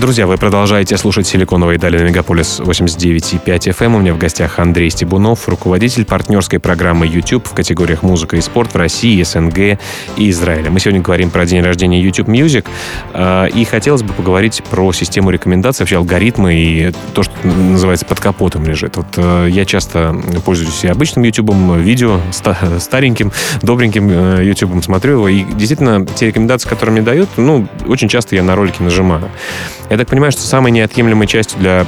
Друзья, 0.00 0.28
вы 0.28 0.36
продолжаете 0.36 0.96
слушать 0.96 1.26
«Силиконовые 1.26 1.76
дали» 1.76 1.98
на 1.98 2.04
Мегаполис 2.04 2.60
89,5 2.60 3.44
FM. 3.44 3.96
У 3.96 3.98
меня 3.98 4.14
в 4.14 4.18
гостях 4.18 4.60
Андрей 4.60 4.90
Стебунов, 4.90 5.48
руководитель 5.48 6.04
партнерской 6.04 6.60
программы 6.60 7.04
YouTube 7.08 7.48
в 7.48 7.52
категориях 7.52 8.04
«Музыка 8.04 8.36
и 8.36 8.40
спорт» 8.40 8.74
в 8.74 8.76
России, 8.76 9.20
СНГ 9.20 9.80
и 10.16 10.30
Израиле. 10.30 10.70
Мы 10.70 10.78
сегодня 10.78 11.00
говорим 11.00 11.30
про 11.30 11.44
день 11.46 11.62
рождения 11.62 12.00
YouTube 12.00 12.28
Music. 12.28 12.64
А, 13.12 13.46
и 13.46 13.64
хотелось 13.64 14.04
бы 14.04 14.12
поговорить 14.12 14.62
про 14.70 14.92
систему 14.92 15.30
рекомендаций, 15.30 15.82
вообще 15.82 15.96
алгоритмы 15.96 16.54
и 16.54 16.92
то, 17.12 17.24
что 17.24 17.32
называется 17.42 18.06
под 18.06 18.20
капотом 18.20 18.64
лежит. 18.66 18.96
Вот 18.96 19.08
э, 19.16 19.48
я 19.50 19.64
часто 19.64 20.14
пользуюсь 20.44 20.84
и 20.84 20.86
обычным 20.86 21.24
YouTube, 21.24 21.50
видео, 21.76 22.20
стареньким, 22.78 23.32
добреньким 23.62 24.08
э, 24.08 24.44
YouTube 24.44 24.80
смотрю 24.84 25.14
его. 25.14 25.28
И 25.28 25.42
действительно, 25.42 26.06
те 26.06 26.28
рекомендации, 26.28 26.68
которые 26.68 26.92
мне 26.92 27.02
дают, 27.02 27.30
ну, 27.36 27.66
очень 27.88 28.06
часто 28.06 28.36
я 28.36 28.44
на 28.44 28.54
ролики 28.54 28.80
нажимаю. 28.80 29.28
Я 29.90 29.96
так 29.96 30.08
понимаю, 30.08 30.32
что 30.32 30.42
самой 30.42 30.70
неотъемлемой 30.72 31.26
частью 31.26 31.58
для 31.60 31.86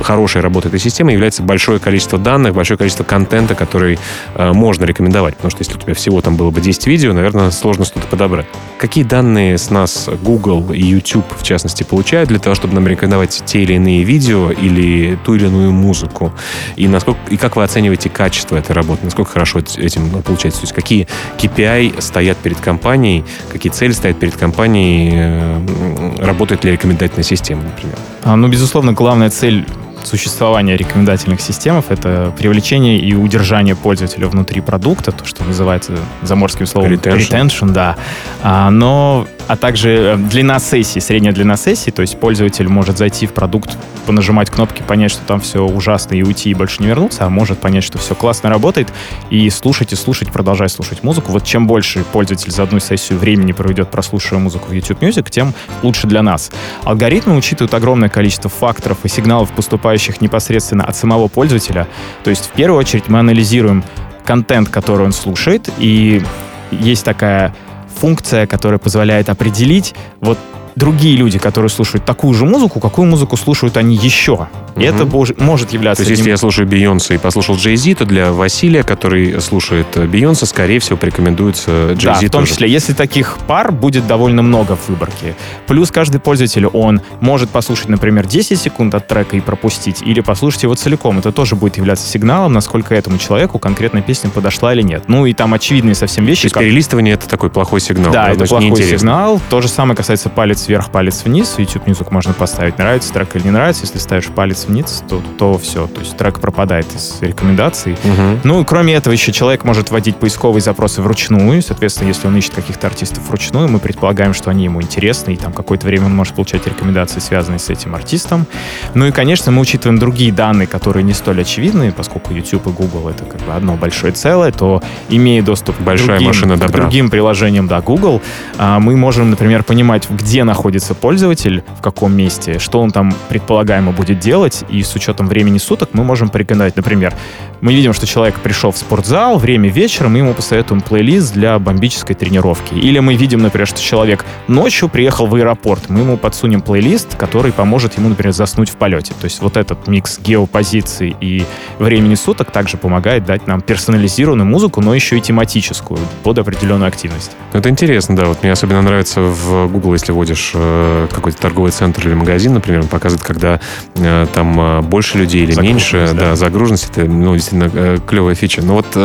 хорошей 0.00 0.40
работы 0.40 0.68
этой 0.68 0.80
системы 0.80 1.12
является 1.12 1.42
большое 1.42 1.78
количество 1.78 2.18
данных, 2.18 2.54
большое 2.54 2.78
количество 2.78 3.04
контента, 3.04 3.54
который 3.54 3.98
э, 4.34 4.52
можно 4.52 4.84
рекомендовать. 4.84 5.36
Потому 5.36 5.50
что 5.50 5.60
если 5.60 5.74
у 5.74 5.78
тебя 5.78 5.94
всего 5.94 6.20
там 6.20 6.36
было 6.36 6.50
бы 6.50 6.60
10 6.60 6.86
видео, 6.86 7.12
наверное, 7.12 7.50
сложно 7.50 7.84
что-то 7.84 8.06
подобрать. 8.06 8.46
Какие 8.78 9.04
данные 9.04 9.58
с 9.58 9.70
нас 9.70 10.08
Google 10.22 10.72
и 10.72 10.82
YouTube, 10.82 11.26
в 11.36 11.42
частности, 11.42 11.82
получают 11.82 12.28
для 12.28 12.38
того, 12.38 12.54
чтобы 12.54 12.74
нам 12.74 12.86
рекомендовать 12.86 13.42
те 13.44 13.62
или 13.62 13.74
иные 13.74 14.02
видео 14.04 14.50
или 14.50 15.18
ту 15.24 15.34
или 15.34 15.46
иную 15.46 15.72
музыку? 15.72 16.32
И, 16.76 16.88
насколько, 16.88 17.20
и 17.30 17.36
как 17.36 17.56
вы 17.56 17.64
оцениваете 17.64 18.08
качество 18.08 18.56
этой 18.56 18.72
работы? 18.72 19.04
Насколько 19.04 19.32
хорошо 19.32 19.58
этим 19.58 20.10
получается? 20.22 20.60
То 20.60 20.64
есть 20.64 20.74
какие 20.74 21.08
KPI 21.38 22.00
стоят 22.00 22.38
перед 22.38 22.60
компанией, 22.60 23.24
какие 23.50 23.72
цели 23.72 23.92
стоят 23.92 24.18
перед 24.18 24.36
компанией, 24.36 25.12
э, 25.14 26.16
работает 26.18 26.64
ли 26.64 26.72
рекомендательная 26.72 27.24
система, 27.24 27.62
например? 27.62 27.96
А, 28.24 28.36
ну, 28.36 28.48
безусловно, 28.48 28.92
главная 28.92 29.30
цель 29.30 29.66
существования 30.04 30.76
рекомендательных 30.76 31.40
систем— 31.40 31.82
это 31.88 32.32
привлечение 32.36 32.98
и 32.98 33.14
удержание 33.14 33.76
пользователя 33.76 34.28
внутри 34.28 34.60
продукта, 34.60 35.12
то, 35.12 35.24
что 35.24 35.44
называется 35.44 35.98
заморским 36.22 36.66
словом 36.66 36.92
retention, 36.92 37.18
retention 37.18 37.70
да. 37.70 37.96
А, 38.42 38.70
но 38.70 39.26
а 39.48 39.56
также 39.56 39.90
э, 39.90 40.16
длина 40.16 40.58
сессии, 40.60 41.00
средняя 41.00 41.32
длина 41.32 41.56
сессии, 41.56 41.90
то 41.90 42.02
есть 42.02 42.20
пользователь 42.20 42.68
может 42.68 42.98
зайти 42.98 43.26
в 43.26 43.32
продукт, 43.32 43.76
понажимать 44.06 44.50
кнопки, 44.50 44.82
понять, 44.82 45.10
что 45.10 45.22
там 45.22 45.40
все 45.40 45.64
ужасно 45.64 46.14
и 46.14 46.22
уйти 46.22 46.50
и 46.50 46.54
больше 46.54 46.82
не 46.82 46.88
вернуться, 46.88 47.24
а 47.24 47.30
может 47.30 47.58
понять, 47.58 47.82
что 47.82 47.98
все 47.98 48.14
классно 48.14 48.50
работает 48.50 48.88
и 49.30 49.48
слушать 49.50 49.92
и 49.92 49.96
слушать, 49.96 50.30
продолжать 50.30 50.70
слушать 50.70 51.02
музыку. 51.02 51.32
Вот 51.32 51.44
чем 51.44 51.66
больше 51.66 52.04
пользователь 52.12 52.50
за 52.52 52.62
одну 52.62 52.78
сессию 52.78 53.18
времени 53.18 53.52
проведет, 53.52 53.90
прослушивая 53.90 54.38
музыку 54.38 54.68
в 54.68 54.72
YouTube 54.72 55.02
Music, 55.02 55.28
тем 55.30 55.54
лучше 55.82 56.06
для 56.06 56.22
нас. 56.22 56.52
Алгоритмы 56.84 57.34
учитывают 57.34 57.72
огромное 57.72 58.10
количество 58.10 58.50
факторов 58.50 58.98
и 59.04 59.08
сигналов, 59.08 59.50
поступающих 59.52 60.20
непосредственно 60.20 60.84
от 60.84 60.94
самого 60.94 61.28
пользователя. 61.28 61.88
То 62.22 62.30
есть 62.30 62.46
в 62.46 62.50
первую 62.50 62.78
очередь 62.78 63.08
мы 63.08 63.18
анализируем 63.18 63.82
контент, 64.26 64.68
который 64.68 65.06
он 65.06 65.12
слушает, 65.12 65.70
и 65.78 66.22
есть 66.70 67.04
такая 67.04 67.54
функция, 67.98 68.46
которая 68.46 68.78
позволяет 68.78 69.28
определить 69.28 69.94
вот 70.20 70.38
другие 70.78 71.16
люди, 71.16 71.38
которые 71.38 71.70
слушают 71.70 72.04
такую 72.04 72.32
же 72.34 72.46
музыку, 72.46 72.80
какую 72.80 73.08
музыку 73.08 73.36
слушают 73.36 73.76
они 73.76 73.96
еще. 73.96 74.48
И 74.76 74.84
это 74.84 75.06
может 75.38 75.72
являться... 75.72 76.04
То 76.04 76.08
есть, 76.08 76.20
если 76.20 76.30
я 76.30 76.36
слушаю 76.36 76.68
Бейонсе 76.68 77.16
и 77.16 77.18
послушал 77.18 77.56
Джей 77.56 77.76
Зи, 77.76 77.94
то 77.94 78.04
для 78.04 78.32
Василия, 78.32 78.84
который 78.84 79.40
слушает 79.40 79.88
э, 79.96 80.06
Бейонсе, 80.06 80.46
скорее 80.46 80.78
всего, 80.78 80.96
порекомендуется 80.96 81.94
Джей 81.94 81.98
Зи 81.98 82.04
Да, 82.04 82.14
в 82.14 82.20
том 82.30 82.42
тоже. 82.42 82.52
числе, 82.52 82.70
если 82.70 82.92
таких 82.92 83.38
пар 83.48 83.72
будет 83.72 84.06
довольно 84.06 84.42
много 84.42 84.76
в 84.76 84.88
выборке. 84.88 85.34
Плюс 85.66 85.90
каждый 85.90 86.20
пользователь, 86.20 86.66
он 86.66 87.00
может 87.20 87.50
послушать, 87.50 87.88
например, 87.88 88.26
10 88.26 88.58
секунд 88.58 88.94
от 88.94 89.08
трека 89.08 89.36
и 89.36 89.40
пропустить, 89.40 90.02
или 90.02 90.20
послушать 90.20 90.62
его 90.62 90.76
целиком. 90.76 91.18
Это 91.18 91.32
тоже 91.32 91.56
будет 91.56 91.76
являться 91.76 92.08
сигналом, 92.08 92.52
насколько 92.52 92.94
этому 92.94 93.18
человеку 93.18 93.58
конкретная 93.58 94.02
песня 94.02 94.30
подошла 94.30 94.72
или 94.72 94.82
нет. 94.82 95.04
Ну 95.08 95.26
и 95.26 95.34
там 95.34 95.54
очевидные 95.54 95.96
совсем 95.96 96.24
вещи. 96.24 96.42
То 96.42 96.46
есть 96.46 96.54
как... 96.54 96.62
перелистывание— 96.62 97.14
это 97.14 97.28
такой 97.28 97.50
плохой 97.50 97.80
сигнал. 97.80 98.12
Да, 98.12 98.30
это 98.30 98.44
плохой 98.44 98.80
сигнал. 98.84 99.40
То 99.50 99.60
же 99.60 99.66
самое 99.66 99.96
касается 99.96 100.28
палец 100.28 100.67
палец 100.68 100.78
вверх, 100.78 100.90
палец 100.90 101.24
вниз. 101.24 101.54
YouTube 101.58 101.86
Music 101.86 102.08
можно 102.10 102.32
поставить, 102.32 102.78
нравится 102.78 103.12
трек 103.12 103.34
или 103.36 103.44
не 103.44 103.50
нравится. 103.50 103.84
Если 103.84 103.98
ставишь 103.98 104.26
палец 104.26 104.66
вниз, 104.66 105.02
то, 105.08 105.22
то 105.38 105.58
все. 105.58 105.86
То 105.86 106.00
есть 106.00 106.16
трек 106.16 106.40
пропадает 106.40 106.86
из 106.94 107.20
рекомендаций. 107.20 107.96
Мгм. 108.04 108.40
Ну, 108.44 108.64
кроме 108.64 108.94
этого, 108.94 109.12
еще 109.12 109.32
человек 109.32 109.64
может 109.64 109.90
вводить 109.90 110.16
поисковые 110.16 110.60
запросы 110.60 111.00
вручную. 111.02 111.62
Соответственно, 111.62 112.08
если 112.08 112.26
он 112.26 112.36
ищет 112.36 112.54
каких-то 112.54 112.86
артистов 112.86 113.28
вручную, 113.28 113.68
мы 113.68 113.78
предполагаем, 113.78 114.34
что 114.34 114.50
они 114.50 114.64
ему 114.64 114.82
интересны, 114.82 115.32
и 115.32 115.36
там 115.36 115.52
какое-то 115.52 115.86
время 115.86 116.06
он 116.06 116.14
может 116.14 116.34
получать 116.34 116.66
рекомендации, 116.66 117.20
связанные 117.20 117.58
с 117.58 117.70
этим 117.70 117.94
артистом. 117.94 118.46
Ну 118.94 119.06
и, 119.06 119.10
конечно, 119.10 119.52
мы 119.52 119.60
учитываем 119.60 119.98
другие 119.98 120.32
данные, 120.32 120.66
которые 120.66 121.02
не 121.02 121.14
столь 121.14 121.42
очевидны, 121.42 121.92
поскольку 121.92 122.32
YouTube 122.34 122.66
и 122.66 122.70
Google— 122.70 123.08
это 123.10 123.24
как 123.24 123.40
бы 123.40 123.52
одно 123.54 123.76
большое 123.76 124.12
целое, 124.12 124.52
то, 124.52 124.82
имея 125.08 125.42
доступ 125.42 125.76
к 125.76 125.80
Большая 125.80 126.08
другим, 126.08 126.28
машина 126.28 126.56
к 126.56 126.60
добра. 126.60 126.82
другим 126.82 127.10
приложениям, 127.10 127.66
да, 127.68 127.80
Google, 127.80 128.20
а, 128.58 128.78
мы 128.78 128.96
можем, 128.96 129.30
например, 129.30 129.62
понимать, 129.62 130.08
где 130.10 130.44
находится 130.48 130.94
пользователь, 130.94 131.62
в 131.78 131.80
каком 131.80 132.16
месте, 132.16 132.58
что 132.58 132.80
он 132.80 132.90
там 132.90 133.14
предполагаемо 133.28 133.92
будет 133.92 134.18
делать, 134.18 134.64
и 134.68 134.82
с 134.82 134.94
учетом 134.94 135.28
времени 135.28 135.58
суток 135.58 135.90
мы 135.92 136.02
можем 136.02 136.28
порекомендовать, 136.28 136.76
например, 136.76 137.14
мы 137.60 137.74
видим, 137.74 137.92
что 137.92 138.06
человек 138.06 138.36
пришел 138.40 138.70
в 138.70 138.78
спортзал, 138.78 139.38
время 139.38 139.68
вечера, 139.68 140.08
мы 140.08 140.18
ему 140.18 140.32
посоветуем 140.32 140.80
плейлист 140.80 141.34
для 141.34 141.58
бомбической 141.58 142.14
тренировки. 142.14 142.74
Или 142.74 142.98
мы 143.00 143.14
видим, 143.14 143.40
например, 143.40 143.66
что 143.66 143.80
человек 143.80 144.24
ночью 144.46 144.88
приехал 144.88 145.26
в 145.26 145.34
аэропорт, 145.34 145.88
мы 145.88 146.00
ему 146.00 146.16
подсунем 146.16 146.62
плейлист, 146.62 147.16
который 147.16 147.52
поможет 147.52 147.98
ему, 147.98 148.08
например, 148.08 148.32
заснуть 148.32 148.70
в 148.70 148.76
полете. 148.76 149.12
То 149.20 149.24
есть 149.24 149.42
вот 149.42 149.56
этот 149.56 149.86
микс 149.88 150.18
геопозиции 150.18 151.16
и 151.20 151.44
времени 151.78 152.14
суток 152.14 152.50
также 152.50 152.76
помогает 152.76 153.24
дать 153.24 153.46
нам 153.46 153.60
персонализированную 153.60 154.46
музыку, 154.46 154.80
но 154.80 154.94
еще 154.94 155.18
и 155.18 155.20
тематическую 155.20 156.00
под 156.22 156.38
определенную 156.38 156.88
активность. 156.88 157.32
Это 157.52 157.68
интересно, 157.68 158.16
да. 158.16 158.26
Вот 158.26 158.42
мне 158.42 158.52
особенно 158.52 158.82
нравится 158.82 159.20
в 159.20 159.68
Google, 159.68 159.94
если 159.94 160.12
вводишь 160.12 160.37
э, 160.54 161.08
какой-то 161.12 161.38
торговый 161.38 161.72
центр 161.72 162.06
или 162.08 162.14
магазин, 162.14 162.54
например, 162.54 162.80
он 162.80 162.88
показывает, 162.88 163.24
когда 163.24 163.60
э, 163.96 164.26
там 164.32 164.60
э, 164.60 164.80
больше 164.82 165.18
людей 165.18 165.42
или 165.42 165.52
Загруженность, 165.52 165.92
меньше. 165.92 166.14
да. 166.14 166.20
Да, 166.28 166.36
загруженность 166.36 166.90
это 166.90 167.04
ну, 167.04 167.34
действительно 167.34 167.98
клевая 168.00 168.34
фича. 168.34 168.62
Но 168.62 168.74
вот 168.74 168.96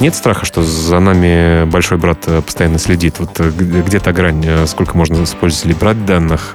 нет 0.00 0.14
страха, 0.14 0.44
что 0.44 0.62
за 0.62 1.00
нами 1.00 1.64
большой 1.64 1.98
брат 1.98 2.18
постоянно 2.44 2.78
следит. 2.78 3.18
Вот 3.18 3.38
где 3.38 3.98
та 3.98 4.12
грань, 4.12 4.66
сколько 4.66 4.96
можно 4.96 5.24
с 5.24 5.34
пользователей 5.34 5.74
брать 5.74 6.04
данных, 6.04 6.54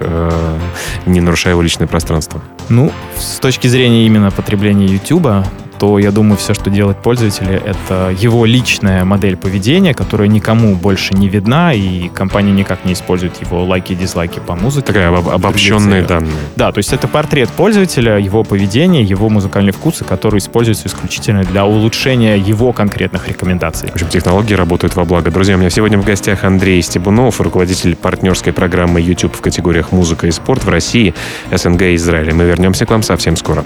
не 1.06 1.22
нарушая 1.22 1.54
его 1.54 1.62
личное 1.62 1.88
пространство. 1.88 2.42
Ну, 2.70 2.92
с 3.18 3.40
точки 3.40 3.68
зрения 3.68 4.06
именно 4.06 4.32
потребления 4.32 4.86
YouTube, 4.86 5.28
то 5.78 6.00
я 6.00 6.12
думаю, 6.12 6.38
все, 6.38 6.54
что 6.54 6.70
делает 6.70 6.98
пользователь, 6.98 7.48
это 7.50 8.14
его 8.18 8.46
личная 8.46 9.06
модель 9.06 9.38
поведения, 9.38 9.94
которая 9.94 10.28
никому 10.28 10.76
больше 10.76 11.14
не 11.14 11.30
видна, 11.30 11.74
и 11.74 12.10
компания 12.10 12.52
никак 12.52 12.86
не 12.86 12.94
использует 12.94 13.42
его 13.42 13.64
лайки 13.64 13.94
и 13.94 13.96
дизлайки 13.96 14.40
по 14.40 14.56
музыке. 14.56 14.88
Такая 14.88 15.10
обо- 15.10 15.34
обобщенные 15.34 16.04
данные. 16.04 16.34
Да, 16.56 16.72
то 16.72 16.80
есть 16.80 16.94
это 16.94 17.08
портрет 17.08 17.50
пользователя, 17.50 18.18
его 18.18 18.44
поведение, 18.44 19.04
его 19.04 19.30
музыкальные 19.30 19.74
вкусы, 19.74 20.04
которые 20.04 20.40
используются 20.40 20.88
исключительно 20.88 21.44
для 21.44 21.66
улучшения 21.66 22.38
его 22.38 22.74
конкретных 22.74 23.28
рекомендаций. 23.28 23.90
В 23.90 23.96
общем, 23.96 24.08
технологии 24.08 24.54
работают 24.54 24.96
во 24.96 25.06
благо. 25.06 25.32
Друзья, 25.32 25.56
у 25.56 25.58
меня 25.60 25.70
сегодня 25.70 25.98
в 25.98 26.06
гостях 26.06 26.44
Андрей 26.44 26.82
Стебунов, 26.82 27.42
руководитель 27.42 27.96
партнерской 27.96 28.54
программы 28.54 29.02
YouTube 29.02 29.36
в 29.36 29.42
категориях 29.42 29.92
музыка 29.92 30.28
и 30.28 30.32
спорт 30.32 30.64
в 30.64 30.70
России, 30.70 31.14
СНГ 31.52 31.82
и 31.82 31.96
Израиле. 31.96 32.34
Мы 32.34 32.46
вернемся 32.46 32.86
к 32.86 32.92
вам 32.92 33.04
совсем 33.04 33.36
скоро. 33.36 33.66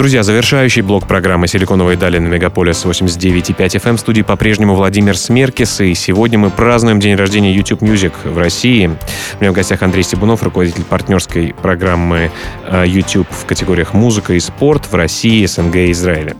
Друзья, 0.00 0.22
завершающий 0.22 0.80
блок 0.80 1.06
программы 1.06 1.46
«Силиконовые 1.46 1.98
дали» 1.98 2.18
на 2.18 2.28
Мегаполис 2.28 2.86
89.5 2.86 3.54
FM. 3.54 3.96
В 3.98 4.00
студии 4.00 4.22
по-прежнему 4.22 4.74
Владимир 4.74 5.14
Смеркис. 5.14 5.78
И 5.82 5.92
сегодня 5.92 6.38
мы 6.38 6.48
празднуем 6.48 7.00
день 7.00 7.16
рождения 7.16 7.52
YouTube 7.52 7.82
Music 7.82 8.14
в 8.24 8.38
России. 8.38 8.86
У 8.86 9.40
меня 9.42 9.50
в 9.50 9.54
гостях 9.54 9.82
Андрей 9.82 10.02
Стебунов, 10.02 10.42
руководитель 10.42 10.84
партнерской 10.84 11.54
программы 11.60 12.30
э, 12.66 12.84
YouTube 12.86 13.26
в 13.30 13.44
категориях 13.44 13.92
музыка 13.92 14.32
и 14.32 14.40
спорт 14.40 14.90
в 14.90 14.94
России, 14.94 15.44
СНГ 15.44 15.76
и 15.76 15.92
Израиле. 15.92 16.34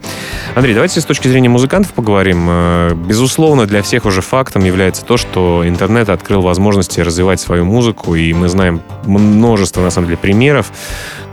Андрей, 0.55 0.73
давайте 0.73 0.99
с 0.99 1.05
точки 1.05 1.29
зрения 1.29 1.51
музыкантов 1.51 1.93
поговорим. 1.93 2.47
Э, 2.49 2.95
Безусловно, 2.95 3.67
для 3.67 3.83
всех 3.83 4.07
уже 4.07 4.23
фактом 4.23 4.65
является 4.65 5.05
то, 5.05 5.19
что 5.19 5.69
интернет 5.69 6.09
открыл 6.09 6.41
возможности 6.41 7.01
развивать 7.01 7.43
свою 7.43 7.67
музыку, 7.67 8.15
и 8.15 8.33
мы 8.33 8.49
знаем 8.49 8.81
множество, 9.05 9.83
на 9.83 9.91
самом 9.91 10.07
деле, 10.07 10.17
примеров, 10.17 10.73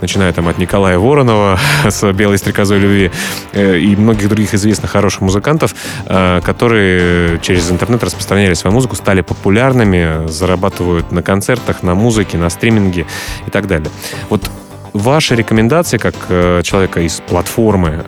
начиная 0.01 0.33
там 0.33 0.47
от 0.47 0.57
Николая 0.57 0.99
Воронова 0.99 1.57
«Белой 2.17 2.37
стрекозой 2.37 2.79
любви» 2.79 3.11
э, 3.53 3.77
и 3.77 3.95
многих 3.95 4.27
других 4.27 4.53
известных 4.53 4.91
хороших 4.91 5.21
музыкантов, 5.21 5.75
э, 6.05 6.41
которые 6.43 7.39
через 7.39 7.71
интернет 7.71 8.03
распространяли 8.03 8.53
свою 8.55 8.73
музыку, 8.73 8.95
стали 8.95 9.21
популярными, 9.21 10.27
зарабатывают 10.27 11.11
на 11.11 11.21
концертах, 11.21 11.83
на 11.83 11.95
музыке, 11.95 12.37
на 12.37 12.49
стриминге 12.49 13.05
и 13.45 13.51
так 13.51 13.67
далее. 13.67 13.89
Вот 14.29 14.49
Ваши 14.93 15.35
рекомендации 15.35 15.99
как 15.99 16.15
э, 16.29 16.61
человека 16.63 17.01
из 17.01 17.21
платформы, 17.27 18.03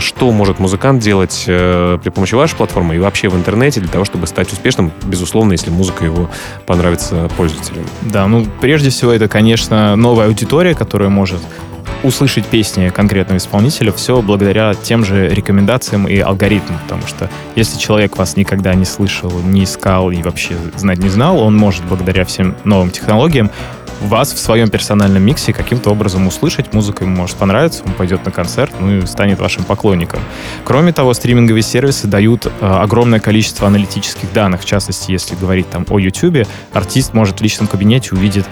что 0.00 0.32
может 0.32 0.58
музыкант 0.58 1.00
делать 1.00 1.44
при 1.46 2.08
помощи 2.08 2.34
вашей 2.34 2.56
платформы 2.56 2.96
и 2.96 2.98
вообще 2.98 3.28
в 3.28 3.36
интернете 3.36 3.78
для 3.78 3.88
того, 3.88 4.04
чтобы 4.04 4.26
стать 4.26 4.52
успешным, 4.52 4.90
безусловно, 5.04 5.52
если 5.52 5.70
музыка 5.70 6.04
его 6.04 6.30
понравится 6.66 7.30
пользователям? 7.36 7.84
Да, 8.00 8.26
ну, 8.26 8.44
прежде 8.60 8.90
всего, 8.90 9.12
это, 9.12 9.28
конечно, 9.28 9.94
новая 9.94 10.26
аудитория, 10.26 10.74
которая 10.74 11.10
может 11.10 11.40
услышать 12.02 12.46
песни 12.46 12.90
конкретного 12.90 13.38
исполнителя, 13.38 13.92
все 13.92 14.20
благодаря 14.22 14.74
тем 14.74 15.04
же 15.04 15.28
рекомендациям 15.28 16.08
и 16.08 16.18
алгоритмам, 16.18 16.78
потому 16.80 17.06
что 17.06 17.30
если 17.56 17.78
человек 17.78 18.16
вас 18.16 18.36
никогда 18.36 18.74
не 18.74 18.84
слышал, 18.84 19.30
не 19.42 19.64
искал 19.64 20.10
и 20.10 20.22
вообще 20.22 20.54
знать 20.76 20.98
не 20.98 21.08
знал, 21.08 21.38
он 21.38 21.56
может 21.56 21.84
благодаря 21.84 22.24
всем 22.24 22.56
новым 22.64 22.90
технологиям 22.90 23.50
вас 24.02 24.32
в 24.32 24.38
своем 24.38 24.68
персональном 24.68 25.22
миксе 25.22 25.52
каким-то 25.52 25.90
образом 25.90 26.26
услышать, 26.26 26.72
музыка 26.72 27.04
ему 27.04 27.16
может 27.16 27.36
понравиться, 27.36 27.82
он 27.84 27.92
пойдет 27.92 28.24
на 28.24 28.30
концерт, 28.30 28.72
ну 28.80 28.98
и 28.98 29.06
станет 29.06 29.38
вашим 29.38 29.64
поклонником. 29.64 30.20
Кроме 30.64 30.92
того, 30.92 31.14
стриминговые 31.14 31.62
сервисы 31.62 32.06
дают 32.06 32.46
э, 32.46 32.50
огромное 32.60 33.20
количество 33.20 33.66
аналитических 33.66 34.32
данных, 34.32 34.62
в 34.62 34.64
частности, 34.64 35.12
если 35.12 35.34
говорить 35.36 35.70
там 35.70 35.86
о 35.88 35.98
YouTube, 35.98 36.48
артист 36.72 37.14
может 37.14 37.38
в 37.38 37.42
личном 37.42 37.68
кабинете 37.68 38.10
увидеть 38.12 38.44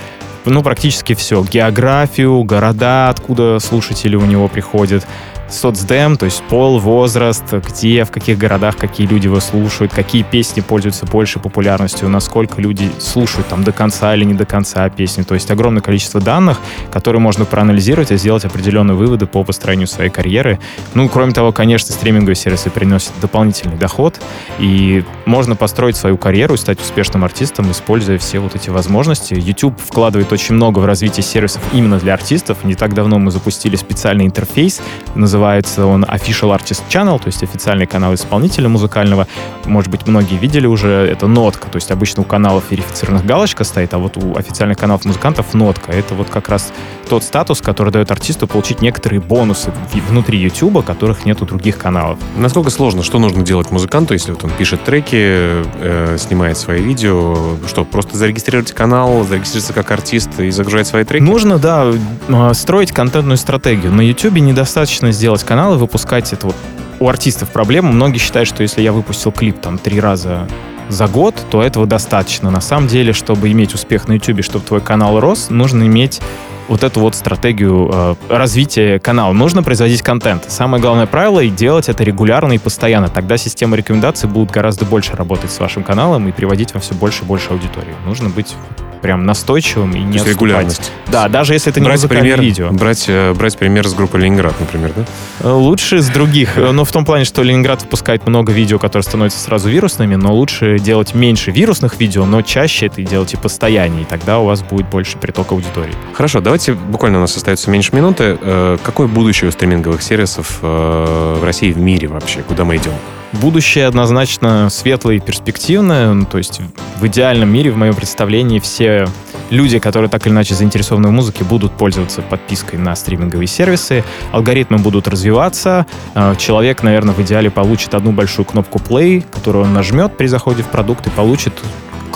ну, 0.45 0.63
практически 0.63 1.15
все. 1.15 1.43
Географию, 1.43 2.43
города, 2.45 3.09
откуда 3.09 3.59
слушатели 3.59 4.17
у 4.17 4.25
него 4.25 4.49
приходят, 4.49 5.07
соцдем, 5.51 6.17
то 6.17 6.27
есть 6.27 6.43
пол, 6.45 6.79
возраст, 6.79 7.45
где, 7.53 8.05
в 8.05 8.11
каких 8.11 8.39
городах 8.39 8.77
какие 8.77 9.07
люди 9.07 9.27
его 9.27 9.41
слушают, 9.41 9.93
какие 9.93 10.23
песни 10.23 10.61
пользуются 10.61 11.07
большей 11.07 11.43
популярностью, 11.43 12.09
насколько 12.09 12.61
люди 12.61 12.91
слушают 12.99 13.49
там 13.49 13.65
до 13.65 13.73
конца 13.73 14.15
или 14.15 14.25
не 14.25 14.35
до 14.35 14.47
конца 14.47 14.89
песни. 14.89 15.23
То 15.23 15.35
есть 15.35 15.51
огромное 15.51 15.83
количество 15.83 16.21
данных, 16.21 16.59
которые 16.91 17.21
можно 17.21 17.45
проанализировать 17.45 18.11
и 18.13 18.17
сделать 18.17 18.45
определенные 18.45 18.95
выводы 18.95 19.27
по 19.27 19.45
построению 19.45 19.87
своей 19.87 20.11
карьеры. 20.11 20.59
Ну, 20.95 21.09
кроме 21.09 21.33
того, 21.33 21.53
конечно, 21.53 21.93
стриминговые 21.93 22.37
сервисы 22.37 22.71
приносят 22.71 23.13
дополнительный 23.21 23.77
доход, 23.77 24.21
и 24.59 25.05
можно 25.27 25.57
построить 25.57 25.97
свою 25.97 26.17
карьеру 26.17 26.55
и 26.55 26.57
стать 26.57 26.81
успешным 26.81 27.25
артистом, 27.25 27.71
используя 27.71 28.19
все 28.19 28.39
вот 28.39 28.55
эти 28.55 28.71
возможности. 28.71 29.35
YouTube 29.35 29.79
вкладывает 29.81 30.33
очень 30.33 30.55
много 30.55 30.79
в 30.79 30.87
развитие 30.87 31.25
сервисов 31.25 31.63
именно 31.73 31.99
для 31.99 32.15
артистов. 32.15 32.65
Не 32.65 32.75
так 32.75 32.95
давно 32.95 33.19
мы 33.19 33.31
запустили 33.31 33.77
специальный 33.77 34.27
интерфейс, 34.27 34.81
называется 35.15 35.40
он 35.79 36.05
Official 36.05 36.57
Artist 36.57 36.83
Channel, 36.89 37.19
то 37.19 37.27
есть 37.27 37.43
официальный 37.43 37.87
канал 37.87 38.15
исполнителя 38.15 38.69
музыкального. 38.69 39.27
Может 39.65 39.91
быть, 39.91 40.07
многие 40.07 40.37
видели 40.37 40.67
уже, 40.67 40.91
это 40.91 41.27
нотка, 41.27 41.69
то 41.69 41.77
есть 41.77 41.91
обычно 41.91 42.23
у 42.23 42.25
каналов 42.25 42.65
верифицированных 42.71 43.25
галочка 43.25 43.65
стоит, 43.65 43.95
а 43.95 43.99
вот 43.99 44.17
у 44.17 44.37
официальных 44.37 44.79
каналов 44.79 45.05
музыкантов 45.05 45.55
нотка. 45.55 45.93
Это 45.93 46.15
вот 46.15 46.29
как 46.29 46.49
раз 46.49 46.73
тот 47.09 47.25
статус, 47.25 47.61
который 47.61 47.93
дает 47.93 48.11
артисту 48.11 48.47
получить 48.47 48.83
некоторые 48.83 49.21
бонусы 49.21 49.73
внутри 50.09 50.39
YouTube, 50.39 50.85
которых 50.85 51.25
нет 51.25 51.43
у 51.43 51.47
других 51.47 51.79
каналов. 51.79 52.19
Насколько 52.37 52.71
сложно? 52.71 53.03
Что 53.03 53.19
нужно 53.19 53.43
делать 53.43 53.71
музыканту, 53.71 54.15
если 54.15 54.33
вот 54.33 54.45
он 54.45 54.51
пишет 54.51 54.85
треки, 54.85 55.17
э, 55.17 56.17
снимает 56.19 56.59
свои 56.59 56.83
видео? 56.83 57.57
Что, 57.67 57.85
просто 57.85 58.17
зарегистрировать 58.17 58.73
канал, 58.73 59.25
зарегистрироваться 59.25 59.73
как 59.73 59.91
артист 59.91 60.41
и 60.41 60.51
загружать 60.51 60.87
свои 60.87 61.05
треки? 61.05 61.23
Нужно, 61.23 61.59
да, 61.59 61.93
э, 62.29 62.55
строить 62.55 62.93
контентную 62.93 63.37
стратегию. 63.37 63.93
На 63.93 64.03
YouTube 64.03 64.35
недостаточно 64.39 65.13
сделать 65.13 65.30
канал 65.39 65.75
и 65.75 65.79
выпускать 65.79 66.33
это 66.33 66.47
вот. 66.47 66.57
У 66.99 67.09
артистов 67.09 67.51
проблема. 67.51 67.91
Многие 67.91 68.19
считают, 68.19 68.49
что 68.49 68.63
если 68.63 68.83
я 68.83 68.93
выпустил 68.93 69.33
клип 69.33 69.59
там 69.61 69.79
три 69.79 70.01
раза 70.01 70.47
за 70.91 71.07
год, 71.07 71.35
то 71.51 71.63
этого 71.63 71.87
достаточно. 71.87 72.51
На 72.51 72.61
самом 72.61 72.89
деле, 72.89 73.13
чтобы 73.13 73.51
иметь 73.51 73.75
успех 73.75 74.07
на 74.09 74.15
YouTube, 74.15 74.45
чтобы 74.45 74.65
твой 74.65 74.81
канал 74.81 75.19
рос, 75.19 75.49
нужно 75.49 75.85
иметь 75.85 76.21
вот 76.69 76.85
эту 76.85 77.01
вот 77.01 77.15
стратегию 77.15 77.91
э, 77.93 78.15
развития 78.29 79.01
канала. 79.01 79.33
Нужно 79.33 79.63
производить 79.63 80.03
контент. 80.03 80.45
Самое 80.49 80.81
главное 80.81 81.07
правило— 81.07 81.41
и 81.41 81.49
делать 81.49 81.89
это 81.89 82.05
регулярно 82.05 82.53
и 82.53 82.59
постоянно. 82.59 83.09
Тогда 83.09 83.37
система 83.39 83.77
рекомендаций 83.77 84.29
будет 84.29 84.51
гораздо 84.51 84.85
больше 84.85 85.17
работать 85.17 85.51
с 85.51 85.59
вашим 85.59 85.83
каналом 85.83 86.29
и 86.29 86.33
приводить 86.33 86.73
вам 86.73 86.81
все 86.81 86.95
больше 86.95 87.25
и 87.25 87.27
больше 87.27 87.51
аудитории. 87.51 87.95
Нужно 88.07 88.29
быть 88.29 88.55
прям 89.01 89.25
настойчивым 89.27 89.95
и 89.95 90.01
не 90.01 90.13
То 90.13 90.19
есть 90.19 90.29
регулярность. 90.29 90.93
Да, 91.09 91.29
даже 91.29 91.55
если 91.55 91.71
это 91.71 91.81
не 91.81 91.87
брать 91.87 92.07
пример, 92.09 92.41
видео. 92.41 92.71
Брать, 92.71 93.05
э, 93.09 93.33
брать 93.35 93.57
пример 93.59 93.87
с 93.89 93.95
группы 93.95 94.19
Ленинград, 94.19 94.55
например, 94.61 94.93
да? 94.97 95.05
Э, 95.41 95.53
Лучше 95.53 96.01
с 96.01 96.09
других. 96.09 96.57
Э, 96.57 96.71
Но 96.71 96.85
в 96.85 96.93
том 96.93 97.05
плане, 97.05 97.25
что 97.25 97.43
Ленинград 97.43 97.83
выпускает 97.83 98.27
много 98.27 98.53
видео, 98.53 98.79
которые 98.79 99.03
становятся 99.05 99.41
сразу 99.41 99.69
вирусными, 99.69 100.15
но 100.15 100.35
лучше 100.35 100.79
делать 100.79 101.15
меньше 101.15 101.51
вирусных 101.51 101.99
видео, 101.99 102.25
но 102.27 102.43
чаще 102.43 102.87
это 102.87 103.03
делать 103.03 103.35
и 103.35 103.37
постояннее, 103.37 104.03
и 104.03 104.05
тогда 104.05 104.39
у 104.39 104.47
вас 104.47 104.63
будет 104.63 104.89
больше 104.89 105.19
приток 105.19 105.53
аудитории. 105.53 105.95
Хорошо, 106.15 106.41
давайте 106.41 106.75
буквально 106.75 107.19
у 107.19 107.21
нас 107.23 107.37
остается 107.37 107.71
меньше 107.71 107.95
минуты. 107.95 108.39
Какое 108.83 109.07
будущее 109.07 109.49
у 109.49 109.53
стриминговых 109.53 110.03
сервисов 110.03 110.59
в 110.61 111.41
России 111.43 111.71
и 111.71 111.73
в 111.73 111.79
мире 111.79 112.09
вообще? 112.09 112.43
Куда 112.43 112.65
мы 112.65 112.77
идем? 112.77 112.93
Будущее 113.33 113.87
однозначно 113.87 114.69
светлое 114.71 115.17
и 115.17 115.21
перспективное. 115.21 116.13
Ну, 116.13 116.27
то 116.27 116.39
есть 116.39 116.61
в 116.99 117.07
идеальном 117.07 117.49
мире, 117.49 117.71
в 117.71 117.77
моем 117.77 117.95
представлении, 117.95 118.59
все 118.59 119.07
люди, 119.51 119.79
которые 119.79 120.09
так 120.11 120.27
или 120.27 120.33
иначе 120.33 120.55
заинтересованы 120.55 121.09
в 121.09 121.13
музыке, 121.13 121.45
будут 121.45 121.73
пользоваться 121.73 122.23
подпиской 122.23 122.79
на 122.79 122.95
стриминговые 122.97 123.47
сервисы. 123.47 124.05
Алгоритмы 124.33 124.79
будут 124.79 125.07
развиваться. 125.07 125.87
Э, 126.15 126.35
Человек, 126.39 126.83
наверное, 126.83 127.15
в 127.15 127.21
идеале 127.23 127.51
получит 127.51 127.95
одну 127.95 128.13
большую 128.13 128.47
кнопку 128.47 128.79
play, 128.79 129.25
которую 129.31 129.65
он 129.65 129.73
нажмет 129.73 130.17
при 130.17 130.27
заходе 130.27 130.63
в 130.63 130.69
продукт 130.69 131.07
и 131.07 131.11
получит 131.11 131.53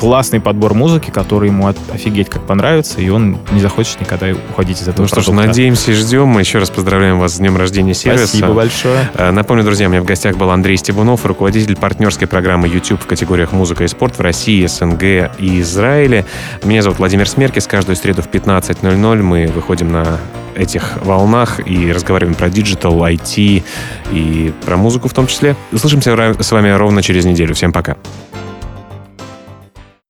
классный 0.05 0.41
подбор 0.41 0.75
музыки, 0.75 1.11
который 1.11 1.49
ему 1.49 1.67
от- 1.67 1.79
офигеть 1.93 2.29
как 2.29 2.43
понравится, 2.47 3.01
и 3.01 3.09
он 3.09 3.39
не 3.53 3.61
захочет 3.61 4.01
никогда 4.01 4.27
уходить 4.51 4.81
из 4.81 4.89
этого 4.89 5.03
Ну 5.03 5.09
что 5.09 5.21
ж, 5.21 5.25
продукта. 5.25 5.47
надеемся 5.49 5.93
и 5.93 5.95
ждем. 5.95 6.29
Мы 6.29 6.41
еще 6.41 6.59
раз 6.59 6.71
поздравляем 6.71 7.19
вас 7.19 7.35
с 7.35 7.39
днем 7.39 7.57
рождения 7.57 7.95
сервиса. 7.95 8.27
Спасибо 8.27 8.53
большое. 8.53 9.09
Э, 9.15 9.31
Напомню, 9.31 9.65
друзья, 9.65 9.87
у 9.87 9.91
меня 9.91 10.03
в 10.03 10.05
гостях 10.05 10.37
был 10.37 10.51
Андрей 10.51 10.77
Стебунов, 10.77 11.25
руководитель 11.25 11.77
партнерской 11.77 12.27
программы 12.29 12.69
YouTube 12.69 13.01
в 13.03 13.07
категориях 13.07 13.53
музыка 13.53 13.85
и 13.85 13.89
спорт 13.89 14.19
в 14.19 14.21
России, 14.21 14.67
СНГ 14.67 15.03
и 15.39 15.61
Израиле. 15.61 16.27
Меня 16.65 16.83
зовут 16.83 16.99
Владимир 16.99 17.29
Смеркис. 17.29 17.67
Каждую 17.67 17.97
среду 17.97 18.23
в 18.23 18.29
15.00 18.29 19.23
мы 19.23 19.47
выходим 19.55 19.91
на 19.91 20.19
этих 20.55 20.99
волнах 21.03 21.67
и 21.67 21.91
разговариваем 21.93 22.37
про 22.37 22.49
digital, 22.49 22.95
IT 23.05 23.63
и 24.13 24.53
про 24.65 24.77
музыку 24.77 25.09
в 25.09 25.13
том 25.13 25.27
числе. 25.27 25.57
Услышимся 25.73 26.15
с 26.41 26.53
вами 26.53 26.69
ровно 26.71 27.03
через 27.03 27.25
неделю. 27.25 27.55
Всем 27.55 27.73
пока. 27.73 27.97